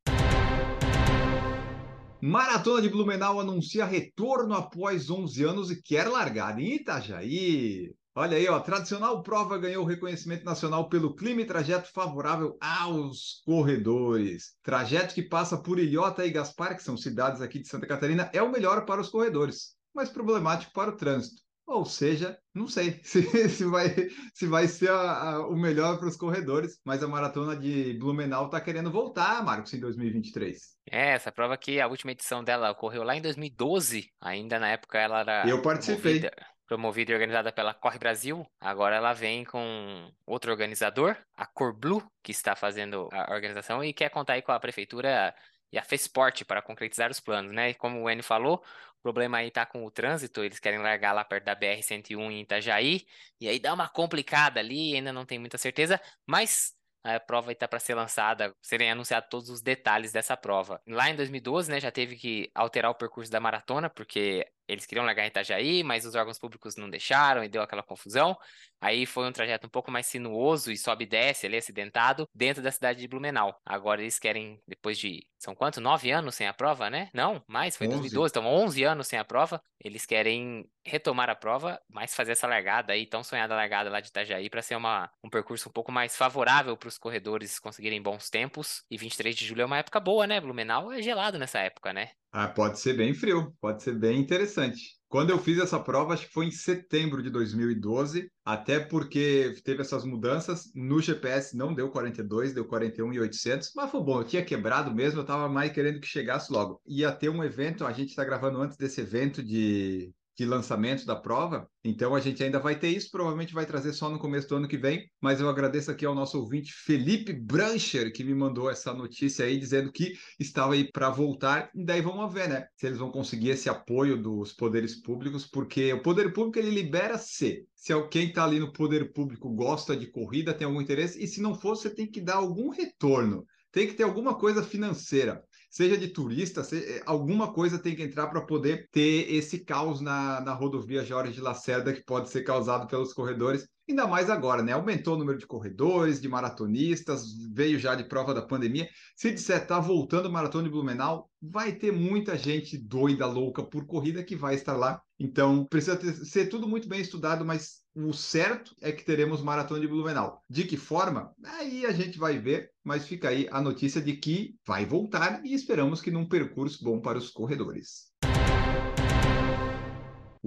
Maratona 2.21 2.81
de 2.81 2.89
Blumenau 2.89 3.39
anuncia 3.39 3.85
retorno 3.85 4.55
após 4.55 5.09
11 5.09 5.43
anos 5.43 5.71
e 5.71 5.81
quer 5.81 6.07
largar 6.07 6.59
em 6.59 6.73
Itajaí. 6.73 7.93
Olha 8.15 8.35
aí, 8.35 8.47
ó, 8.47 8.55
a 8.55 8.59
tradicional 8.59 9.21
prova 9.21 9.59
ganhou 9.59 9.85
reconhecimento 9.85 10.43
nacional 10.43 10.89
pelo 10.89 11.15
clima 11.15 11.41
e 11.41 11.45
trajeto 11.45 11.91
favorável 11.93 12.57
aos 12.59 13.43
corredores. 13.45 14.55
Trajeto 14.63 15.13
que 15.13 15.21
passa 15.21 15.55
por 15.55 15.77
Ilhota 15.77 16.25
e 16.25 16.31
Gaspar, 16.31 16.75
que 16.75 16.81
são 16.81 16.97
cidades 16.97 17.39
aqui 17.39 17.59
de 17.59 17.67
Santa 17.67 17.85
Catarina, 17.85 18.31
é 18.33 18.41
o 18.41 18.51
melhor 18.51 18.85
para 18.85 18.99
os 18.99 19.09
corredores, 19.09 19.75
mas 19.93 20.09
problemático 20.09 20.73
para 20.73 20.89
o 20.89 20.97
trânsito. 20.97 21.46
Ou 21.67 21.85
seja, 21.85 22.39
não 22.55 22.67
sei 22.67 22.99
se, 23.03 23.21
se, 23.49 23.65
vai, 23.65 23.89
se 24.33 24.47
vai 24.47 24.67
ser 24.67 24.89
a, 24.89 25.31
a, 25.31 25.47
o 25.47 25.55
melhor 25.55 25.99
para 25.99 26.07
os 26.07 26.15
corredores, 26.15 26.79
mas 26.85 27.03
a 27.03 27.07
maratona 27.07 27.55
de 27.55 27.93
Blumenau 27.99 28.45
está 28.45 28.61
querendo 28.61 28.89
voltar, 28.89 29.43
Marcos, 29.43 29.73
em 29.73 29.79
2023. 29.79 30.57
É, 30.89 31.09
essa 31.11 31.31
prova 31.31 31.53
aqui, 31.53 31.81
a 31.81 31.87
última 31.87 32.13
edição 32.13 32.41
dela 32.41 32.71
ocorreu 32.71 33.03
lá 33.03 33.15
em 33.17 33.21
2012, 33.21 34.09
ainda 34.21 34.57
na 34.57 34.69
época 34.69 34.97
ela 34.97 35.19
era. 35.19 35.47
Eu 35.47 35.61
participei. 35.61 36.21
Promovida 36.21 36.57
promovida 36.67 37.11
e 37.11 37.15
organizada 37.15 37.51
pela 37.51 37.73
Corre 37.73 37.97
Brasil. 37.97 38.45
Agora 38.59 38.97
ela 38.97 39.13
vem 39.13 39.45
com 39.45 40.11
outro 40.25 40.51
organizador, 40.51 41.15
a 41.35 41.45
Cor 41.45 41.73
Blue, 41.73 42.03
que 42.21 42.31
está 42.31 42.55
fazendo 42.55 43.07
a 43.11 43.33
organização 43.33 43.83
e 43.83 43.93
quer 43.93 44.09
contar 44.09 44.33
aí 44.33 44.41
com 44.41 44.51
a 44.51 44.59
prefeitura 44.59 45.33
e 45.71 45.77
a 45.77 45.83
FESPORT 45.83 46.45
para 46.45 46.61
concretizar 46.61 47.11
os 47.11 47.19
planos, 47.19 47.51
né? 47.51 47.71
E 47.71 47.73
como 47.73 48.01
o 48.01 48.09
Enio 48.09 48.23
falou, 48.23 48.63
o 48.99 49.01
problema 49.01 49.37
aí 49.37 49.51
tá 49.51 49.65
com 49.65 49.85
o 49.85 49.91
trânsito, 49.91 50.43
eles 50.43 50.59
querem 50.59 50.79
largar 50.79 51.13
lá 51.13 51.23
perto 51.23 51.45
da 51.45 51.55
BR-101 51.55 52.31
em 52.31 52.41
Itajaí, 52.41 53.05
e 53.39 53.47
aí 53.47 53.59
dá 53.59 53.73
uma 53.73 53.87
complicada 53.87 54.59
ali, 54.59 54.95
ainda 54.95 55.13
não 55.13 55.25
tem 55.25 55.39
muita 55.39 55.57
certeza, 55.57 55.99
mas 56.25 56.75
a 57.03 57.19
prova 57.19 57.51
está 57.51 57.67
para 57.67 57.79
ser 57.79 57.95
lançada, 57.95 58.55
serem 58.61 58.91
anunciados 58.91 59.29
todos 59.29 59.49
os 59.49 59.61
detalhes 59.61 60.11
dessa 60.11 60.35
prova. 60.35 60.81
Lá 60.87 61.09
em 61.09 61.15
2012, 61.15 61.71
né, 61.71 61.79
já 61.79 61.91
teve 61.91 62.17
que 62.17 62.51
alterar 62.53 62.91
o 62.91 62.95
percurso 62.95 63.31
da 63.31 63.39
maratona, 63.39 63.89
porque 63.89 64.45
eles 64.67 64.85
queriam 64.85 65.05
largar 65.05 65.23
em 65.23 65.27
Itajaí, 65.27 65.83
mas 65.83 66.05
os 66.05 66.15
órgãos 66.15 66.37
públicos 66.37 66.75
não 66.75 66.89
deixaram 66.89 67.43
e 67.43 67.47
deu 67.47 67.61
aquela 67.61 67.83
confusão. 67.83 68.37
Aí 68.79 69.05
foi 69.05 69.27
um 69.27 69.31
trajeto 69.31 69.65
um 69.65 69.69
pouco 69.69 69.89
mais 69.89 70.05
sinuoso 70.05 70.71
e 70.71 70.77
sobe 70.77 71.05
e 71.05 71.07
desce 71.07 71.47
ali, 71.47 71.57
acidentado, 71.57 72.29
dentro 72.33 72.61
da 72.61 72.71
cidade 72.71 72.99
de 72.99 73.07
Blumenau. 73.07 73.59
Agora 73.65 74.01
eles 74.01 74.19
querem, 74.19 74.61
depois 74.67 74.97
de, 74.99 75.25
são 75.39 75.55
quanto? 75.55 75.81
Nove 75.81 76.11
anos 76.11 76.35
sem 76.35 76.47
a 76.47 76.53
prova, 76.53 76.89
né? 76.89 77.09
Não, 77.13 77.43
mais, 77.47 77.75
foi 77.75 77.87
11. 77.87 77.97
2012, 77.97 78.31
então 78.31 78.45
11 78.45 78.83
anos 78.83 79.07
sem 79.07 79.17
a 79.17 79.25
prova. 79.25 79.61
Eles 79.83 80.05
querem 80.05 80.69
retomar 80.85 81.29
a 81.29 81.35
prova, 81.35 81.81
mas 81.89 82.13
fazer 82.13 82.33
essa 82.33 82.47
largada 82.47 82.93
aí, 82.93 83.05
tão 83.05 83.23
sonhada 83.23 83.55
largada 83.55 83.89
lá 83.89 83.99
de 83.99 84.09
Itajaí, 84.09 84.49
para 84.49 84.61
ser 84.61 84.75
uma, 84.75 85.09
um 85.23 85.29
percurso 85.29 85.69
um 85.69 85.71
pouco 85.71 85.91
mais 85.91 86.15
favorável 86.15 86.77
para 86.77 86.89
os 86.89 86.97
corredores 86.97 87.59
conseguirem 87.59 88.01
bons 88.01 88.29
tempos. 88.29 88.83
E 88.89 88.97
23 88.97 89.35
de 89.35 89.45
julho 89.45 89.61
é 89.61 89.65
uma 89.65 89.77
época 89.79 89.99
boa, 89.99 90.27
né? 90.27 90.39
Blumenau 90.39 90.91
é 90.91 91.01
gelado 91.01 91.39
nessa 91.39 91.59
época, 91.59 91.93
né? 91.93 92.11
Ah, 92.31 92.47
pode 92.47 92.79
ser 92.79 92.93
bem 92.93 93.13
frio, 93.13 93.53
pode 93.59 93.81
ser 93.81 93.97
bem 93.97 94.19
interessante. 94.19 94.97
Quando 95.07 95.29
eu 95.29 95.39
fiz 95.39 95.57
essa 95.57 95.79
prova, 95.79 96.13
acho 96.13 96.27
que 96.27 96.33
foi 96.33 96.47
em 96.47 96.51
setembro 96.51 97.23
de 97.23 97.29
2012, 97.29 98.29
até 98.43 98.79
porque 98.79 99.55
teve 99.63 99.81
essas 99.81 100.03
mudanças. 100.03 100.65
No 100.75 101.01
GPS 101.01 101.55
não 101.55 101.73
deu 101.73 101.89
42, 101.89 102.53
deu 102.53 102.65
41 102.65 103.13
e 103.13 103.19
800, 103.21 103.71
mas 103.75 103.89
foi 103.89 104.03
bom, 104.03 104.19
eu 104.19 104.25
tinha 104.25 104.43
quebrado 104.43 104.93
mesmo, 104.93 105.19
eu 105.19 105.21
estava 105.21 105.47
mais 105.47 105.71
querendo 105.71 106.01
que 106.01 106.07
chegasse 106.07 106.51
logo. 106.51 106.81
Ia 106.85 107.11
ter 107.11 107.29
um 107.29 107.43
evento, 107.43 107.85
a 107.85 107.93
gente 107.93 108.09
está 108.09 108.25
gravando 108.25 108.61
antes 108.61 108.77
desse 108.77 108.99
evento 108.99 109.41
de 109.41 110.13
de 110.37 110.45
lançamento 110.45 111.05
da 111.05 111.15
prova. 111.15 111.67
Então 111.83 112.13
a 112.13 112.19
gente 112.19 112.43
ainda 112.43 112.59
vai 112.59 112.77
ter 112.77 112.89
isso, 112.89 113.09
provavelmente 113.09 113.53
vai 113.53 113.65
trazer 113.65 113.91
só 113.91 114.07
no 114.09 114.19
começo 114.19 114.47
do 114.47 114.55
ano 114.57 114.67
que 114.67 114.77
vem. 114.77 115.09
Mas 115.19 115.41
eu 115.41 115.49
agradeço 115.49 115.89
aqui 115.89 116.05
ao 116.05 116.13
nosso 116.13 116.39
ouvinte 116.39 116.71
Felipe 116.71 117.33
Brancher, 117.33 118.13
que 118.13 118.23
me 118.23 118.35
mandou 118.35 118.69
essa 118.69 118.93
notícia 118.93 119.45
aí 119.45 119.57
dizendo 119.57 119.91
que 119.91 120.13
estava 120.39 120.75
aí 120.75 120.91
para 120.91 121.09
voltar. 121.09 121.71
E 121.73 121.83
daí 121.83 122.01
vamos 122.01 122.31
ver, 122.31 122.47
né? 122.47 122.67
Se 122.75 122.85
eles 122.85 122.99
vão 122.99 123.11
conseguir 123.11 123.49
esse 123.49 123.67
apoio 123.67 124.21
dos 124.21 124.53
poderes 124.53 125.01
públicos, 125.01 125.47
porque 125.47 125.91
o 125.91 126.03
poder 126.03 126.31
público 126.31 126.59
ele 126.59 126.69
libera 126.69 127.17
se. 127.17 127.65
Se 127.75 127.93
quem 128.09 128.27
está 128.27 128.43
ali 128.43 128.59
no 128.59 128.71
poder 128.71 129.11
público 129.13 129.49
gosta 129.49 129.95
de 129.95 130.07
corrida, 130.07 130.53
tem 130.53 130.67
algum 130.67 130.81
interesse, 130.81 131.23
e 131.23 131.27
se 131.27 131.41
não 131.41 131.55
for, 131.55 131.75
você 131.75 131.89
tem 131.89 132.05
que 132.05 132.21
dar 132.21 132.35
algum 132.35 132.69
retorno. 132.69 133.45
Tem 133.71 133.87
que 133.87 133.93
ter 133.93 134.03
alguma 134.03 134.35
coisa 134.35 134.61
financeira 134.63 135.43
seja 135.69 135.97
de 135.97 136.07
turista, 136.07 136.63
seja, 136.63 137.01
alguma 137.05 137.53
coisa 137.53 137.79
tem 137.79 137.95
que 137.95 138.03
entrar 138.03 138.27
para 138.27 138.41
poder 138.41 138.87
ter 138.91 139.31
esse 139.33 139.59
caos 139.59 140.01
na, 140.01 140.41
na 140.41 140.53
rodovia 140.53 141.03
Jorge 141.03 141.33
de 141.33 141.41
Lacerda 141.41 141.93
que 141.93 142.03
pode 142.03 142.29
ser 142.29 142.43
causado 142.43 142.87
pelos 142.87 143.13
corredores. 143.13 143.67
Ainda 143.89 144.05
mais 144.05 144.29
agora, 144.29 144.61
né? 144.61 144.73
Aumentou 144.73 145.15
o 145.15 145.17
número 145.17 145.37
de 145.37 145.47
corredores, 145.47 146.19
de 146.19 146.27
maratonistas, 146.27 147.33
veio 147.53 147.79
já 147.79 147.95
de 147.95 148.03
prova 148.03 148.33
da 148.33 148.41
pandemia. 148.41 148.89
Se 149.15 149.31
disser 149.31 149.65
tá 149.65 149.79
voltando 149.79 150.25
o 150.25 150.31
maratona 150.31 150.65
de 150.65 150.69
Blumenau, 150.69 151.29
vai 151.41 151.71
ter 151.71 151.91
muita 151.91 152.37
gente 152.37 152.77
doida, 152.77 153.25
louca 153.25 153.63
por 153.63 153.85
corrida 153.85 154.23
que 154.23 154.35
vai 154.35 154.55
estar 154.55 154.75
lá. 154.75 155.01
Então, 155.17 155.65
precisa 155.65 155.95
ter, 155.95 156.13
ser 156.13 156.47
tudo 156.47 156.67
muito 156.67 156.89
bem 156.89 156.99
estudado, 156.99 157.45
mas 157.45 157.81
o 157.95 158.11
certo 158.13 158.75
é 158.81 158.91
que 158.91 159.05
teremos 159.05 159.41
maratona 159.41 159.79
de 159.79 159.87
Blumenau. 159.87 160.43
De 160.49 160.65
que 160.65 160.75
forma? 160.75 161.33
Aí 161.43 161.85
a 161.85 161.91
gente 161.91 162.19
vai 162.19 162.37
ver, 162.37 162.69
mas 162.83 163.07
fica 163.07 163.29
aí 163.29 163.47
a 163.51 163.61
notícia 163.61 164.01
de 164.01 164.17
que 164.17 164.55
vai 164.67 164.85
voltar 164.85 165.41
e 165.45 165.53
esperamos 165.53 166.01
que 166.01 166.11
num 166.11 166.27
percurso 166.27 166.83
bom 166.83 166.99
para 166.99 167.17
os 167.17 167.29
corredores. 167.29 168.16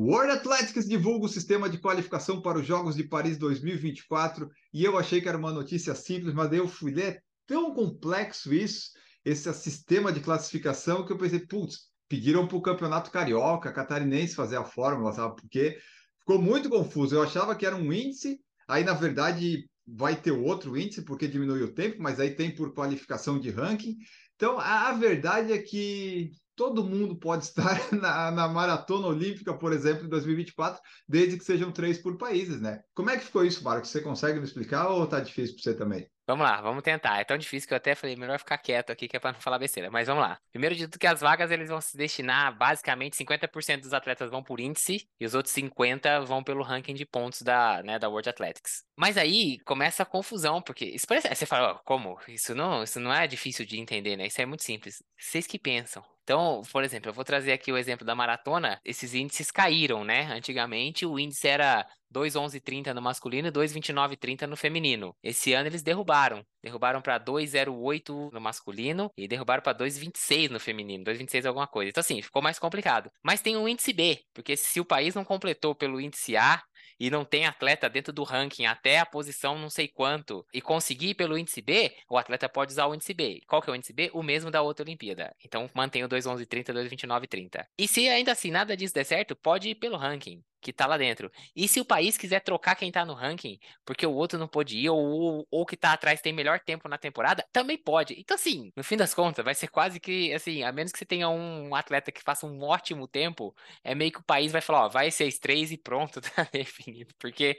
O 0.00 0.04
World 0.04 0.32
Athletics 0.32 0.88
divulga 0.88 1.26
o 1.26 1.28
sistema 1.28 1.68
de 1.68 1.76
qualificação 1.76 2.40
para 2.40 2.58
os 2.58 2.66
Jogos 2.66 2.96
de 2.96 3.04
Paris 3.04 3.36
2024 3.36 4.48
e 4.72 4.82
eu 4.82 4.96
achei 4.96 5.20
que 5.20 5.28
era 5.28 5.36
uma 5.36 5.52
notícia 5.52 5.94
simples, 5.94 6.32
mas 6.32 6.50
eu 6.54 6.66
fui 6.66 6.90
ler 6.90 7.16
é 7.16 7.20
tão 7.46 7.74
complexo 7.74 8.50
isso, 8.54 8.92
esse 9.22 9.52
sistema 9.52 10.10
de 10.10 10.20
classificação, 10.20 11.04
que 11.04 11.12
eu 11.12 11.18
pensei, 11.18 11.40
putz, 11.40 11.90
pediram 12.08 12.48
para 12.48 12.56
o 12.56 12.62
Campeonato 12.62 13.10
Carioca, 13.10 13.74
Catarinense 13.74 14.34
fazer 14.34 14.56
a 14.56 14.64
fórmula, 14.64 15.12
sabe? 15.12 15.36
Porque 15.38 15.76
ficou 16.20 16.40
muito 16.40 16.70
confuso. 16.70 17.14
Eu 17.14 17.22
achava 17.22 17.54
que 17.54 17.66
era 17.66 17.76
um 17.76 17.92
índice, 17.92 18.40
aí 18.66 18.82
na 18.82 18.94
verdade 18.94 19.68
vai 19.86 20.16
ter 20.16 20.30
outro 20.30 20.78
índice 20.78 21.02
porque 21.02 21.28
diminui 21.28 21.62
o 21.62 21.74
tempo, 21.74 22.00
mas 22.00 22.18
aí 22.18 22.30
tem 22.30 22.54
por 22.54 22.72
qualificação 22.72 23.38
de 23.38 23.50
ranking. 23.50 23.98
Então, 24.40 24.58
a, 24.58 24.88
a 24.88 24.92
verdade 24.94 25.52
é 25.52 25.58
que 25.58 26.32
todo 26.56 26.82
mundo 26.82 27.14
pode 27.14 27.44
estar 27.44 27.92
na, 27.92 28.30
na, 28.30 28.48
maratona 28.48 29.06
olímpica, 29.06 29.52
por 29.52 29.70
exemplo, 29.70 30.06
em 30.06 30.08
2024, 30.08 30.80
desde 31.06 31.36
que 31.36 31.44
sejam 31.44 31.70
três 31.70 31.98
por 31.98 32.16
países, 32.16 32.58
né? 32.58 32.80
Como 32.94 33.10
é 33.10 33.18
que 33.18 33.26
ficou 33.26 33.44
isso, 33.44 33.62
Marcos? 33.62 33.90
Você 33.90 34.00
consegue 34.00 34.38
me 34.38 34.46
explicar 34.46 34.88
ou 34.88 35.06
tá 35.06 35.20
difícil 35.20 35.56
para 35.56 35.62
você 35.62 35.74
também? 35.74 36.10
Vamos 36.30 36.46
lá, 36.46 36.60
vamos 36.60 36.84
tentar. 36.84 37.18
É 37.18 37.24
tão 37.24 37.36
difícil 37.36 37.66
que 37.66 37.74
eu 37.74 37.76
até 37.76 37.92
falei, 37.92 38.14
melhor 38.14 38.38
ficar 38.38 38.56
quieto 38.56 38.90
aqui, 38.90 39.08
que 39.08 39.16
é 39.16 39.18
para 39.18 39.32
não 39.32 39.40
falar 39.40 39.58
besteira. 39.58 39.90
Mas 39.90 40.06
vamos 40.06 40.22
lá. 40.22 40.38
Primeiro 40.52 40.76
de 40.76 40.86
tudo 40.86 41.00
que 41.00 41.06
as 41.08 41.20
vagas 41.20 41.50
eles 41.50 41.68
vão 41.68 41.80
se 41.80 41.96
destinar, 41.96 42.56
basicamente, 42.56 43.16
50% 43.16 43.80
dos 43.80 43.92
atletas 43.92 44.30
vão 44.30 44.40
por 44.40 44.60
índice 44.60 45.08
e 45.18 45.26
os 45.26 45.34
outros 45.34 45.52
50 45.52 46.20
vão 46.20 46.44
pelo 46.44 46.62
ranking 46.62 46.94
de 46.94 47.04
pontos 47.04 47.42
da, 47.42 47.82
né, 47.82 47.98
da 47.98 48.08
World 48.08 48.28
Athletics. 48.28 48.84
Mas 48.96 49.16
aí 49.16 49.58
começa 49.64 50.04
a 50.04 50.06
confusão, 50.06 50.62
porque 50.62 50.84
isso 50.84 51.04
parece, 51.04 51.34
você 51.34 51.46
fala, 51.46 51.72
oh, 51.72 51.84
como? 51.84 52.16
Isso 52.28 52.54
não, 52.54 52.84
isso 52.84 53.00
não 53.00 53.12
é 53.12 53.26
difícil 53.26 53.66
de 53.66 53.80
entender, 53.80 54.16
né? 54.16 54.28
Isso 54.28 54.40
é 54.40 54.46
muito 54.46 54.62
simples. 54.62 55.02
Vocês 55.18 55.48
que 55.48 55.58
pensam. 55.58 56.04
Então, 56.22 56.62
por 56.72 56.84
exemplo, 56.84 57.10
eu 57.10 57.14
vou 57.14 57.24
trazer 57.24 57.52
aqui 57.52 57.72
o 57.72 57.76
exemplo 57.76 58.06
da 58.06 58.14
maratona. 58.14 58.80
Esses 58.84 59.14
índices 59.14 59.50
caíram, 59.50 60.04
né? 60.04 60.22
Antigamente 60.32 61.04
o 61.04 61.18
índice 61.18 61.48
era 61.48 61.86
2,11,30 62.10 62.92
no 62.94 63.02
masculino 63.02 63.48
e 63.48 63.50
2,29,30 63.50 64.46
no 64.46 64.56
feminino. 64.56 65.14
Esse 65.22 65.52
ano 65.52 65.68
eles 65.68 65.82
derrubaram. 65.82 66.44
Derrubaram 66.62 67.02
para 67.02 67.18
2,08 67.18 68.30
no 68.32 68.40
masculino 68.40 69.10
e 69.16 69.26
derrubaram 69.26 69.62
para 69.62 69.76
2,26 69.76 70.50
no 70.50 70.60
feminino. 70.60 71.04
2,26 71.04 71.46
alguma 71.46 71.66
coisa. 71.66 71.90
Então, 71.90 72.00
assim, 72.00 72.22
ficou 72.22 72.42
mais 72.42 72.58
complicado. 72.58 73.10
Mas 73.24 73.40
tem 73.40 73.56
um 73.56 73.68
índice 73.68 73.92
B, 73.92 74.20
porque 74.32 74.56
se 74.56 74.80
o 74.80 74.84
país 74.84 75.14
não 75.14 75.24
completou 75.24 75.74
pelo 75.74 76.00
índice 76.00 76.36
A, 76.36 76.62
e 76.98 77.10
não 77.10 77.24
tem 77.24 77.46
atleta 77.46 77.88
dentro 77.88 78.12
do 78.12 78.22
ranking 78.22 78.66
até 78.66 78.98
a 78.98 79.06
posição 79.06 79.58
não 79.58 79.70
sei 79.70 79.88
quanto 79.88 80.44
e 80.52 80.60
conseguir 80.60 81.14
pelo 81.14 81.38
índice 81.38 81.62
B, 81.62 81.94
o 82.08 82.16
atleta 82.18 82.48
pode 82.48 82.72
usar 82.72 82.86
o 82.86 82.94
índice 82.94 83.14
B. 83.14 83.40
Qual 83.46 83.62
que 83.62 83.70
é 83.70 83.72
o 83.72 83.76
índice 83.76 83.92
B? 83.92 84.10
O 84.12 84.22
mesmo 84.22 84.50
da 84.50 84.62
outra 84.62 84.84
Olimpíada. 84.84 85.34
Então 85.44 85.68
mantém 85.74 86.04
o 86.04 86.08
2.11.30, 86.08 86.72
2.29.30. 86.72 87.66
E 87.78 87.88
se 87.88 88.08
ainda 88.08 88.32
assim 88.32 88.50
nada 88.50 88.76
disso 88.76 88.94
der 88.94 89.04
certo, 89.04 89.36
pode 89.36 89.70
ir 89.70 89.74
pelo 89.74 89.96
ranking 89.96 90.42
que 90.60 90.72
tá 90.72 90.86
lá 90.86 90.96
dentro. 90.96 91.30
E 91.54 91.66
se 91.66 91.80
o 91.80 91.84
país 91.84 92.16
quiser 92.16 92.40
trocar 92.40 92.74
quem 92.74 92.92
tá 92.92 93.04
no 93.04 93.14
ranking, 93.14 93.58
porque 93.84 94.06
o 94.06 94.12
outro 94.12 94.38
não 94.38 94.48
pôde 94.48 94.76
ir, 94.78 94.90
ou, 94.90 95.66
que 95.66 95.76
tá 95.76 95.92
atrás 95.92 96.20
tem 96.20 96.32
melhor 96.32 96.60
tempo 96.60 96.88
na 96.88 96.98
temporada, 96.98 97.46
também 97.52 97.78
pode. 97.78 98.14
Então, 98.18 98.34
assim, 98.34 98.72
no 98.76 98.84
fim 98.84 98.96
das 98.96 99.14
contas, 99.14 99.44
vai 99.44 99.54
ser 99.54 99.68
quase 99.68 100.00
que, 100.00 100.32
assim, 100.32 100.62
a 100.62 100.72
menos 100.72 100.92
que 100.92 100.98
você 100.98 101.06
tenha 101.06 101.28
um 101.28 101.74
atleta 101.74 102.12
que 102.12 102.22
faça 102.22 102.46
um 102.46 102.62
ótimo 102.62 103.06
tempo, 103.08 103.54
é 103.84 103.94
meio 103.94 104.12
que 104.12 104.20
o 104.20 104.24
país 104.24 104.52
vai 104.52 104.60
falar, 104.60 104.86
ó, 104.86 104.88
vai 104.88 105.10
ser 105.10 105.30
três 105.38 105.70
e 105.70 105.78
pronto, 105.78 106.20
tá 106.34 106.46
definido. 106.52 107.14
Porque, 107.18 107.58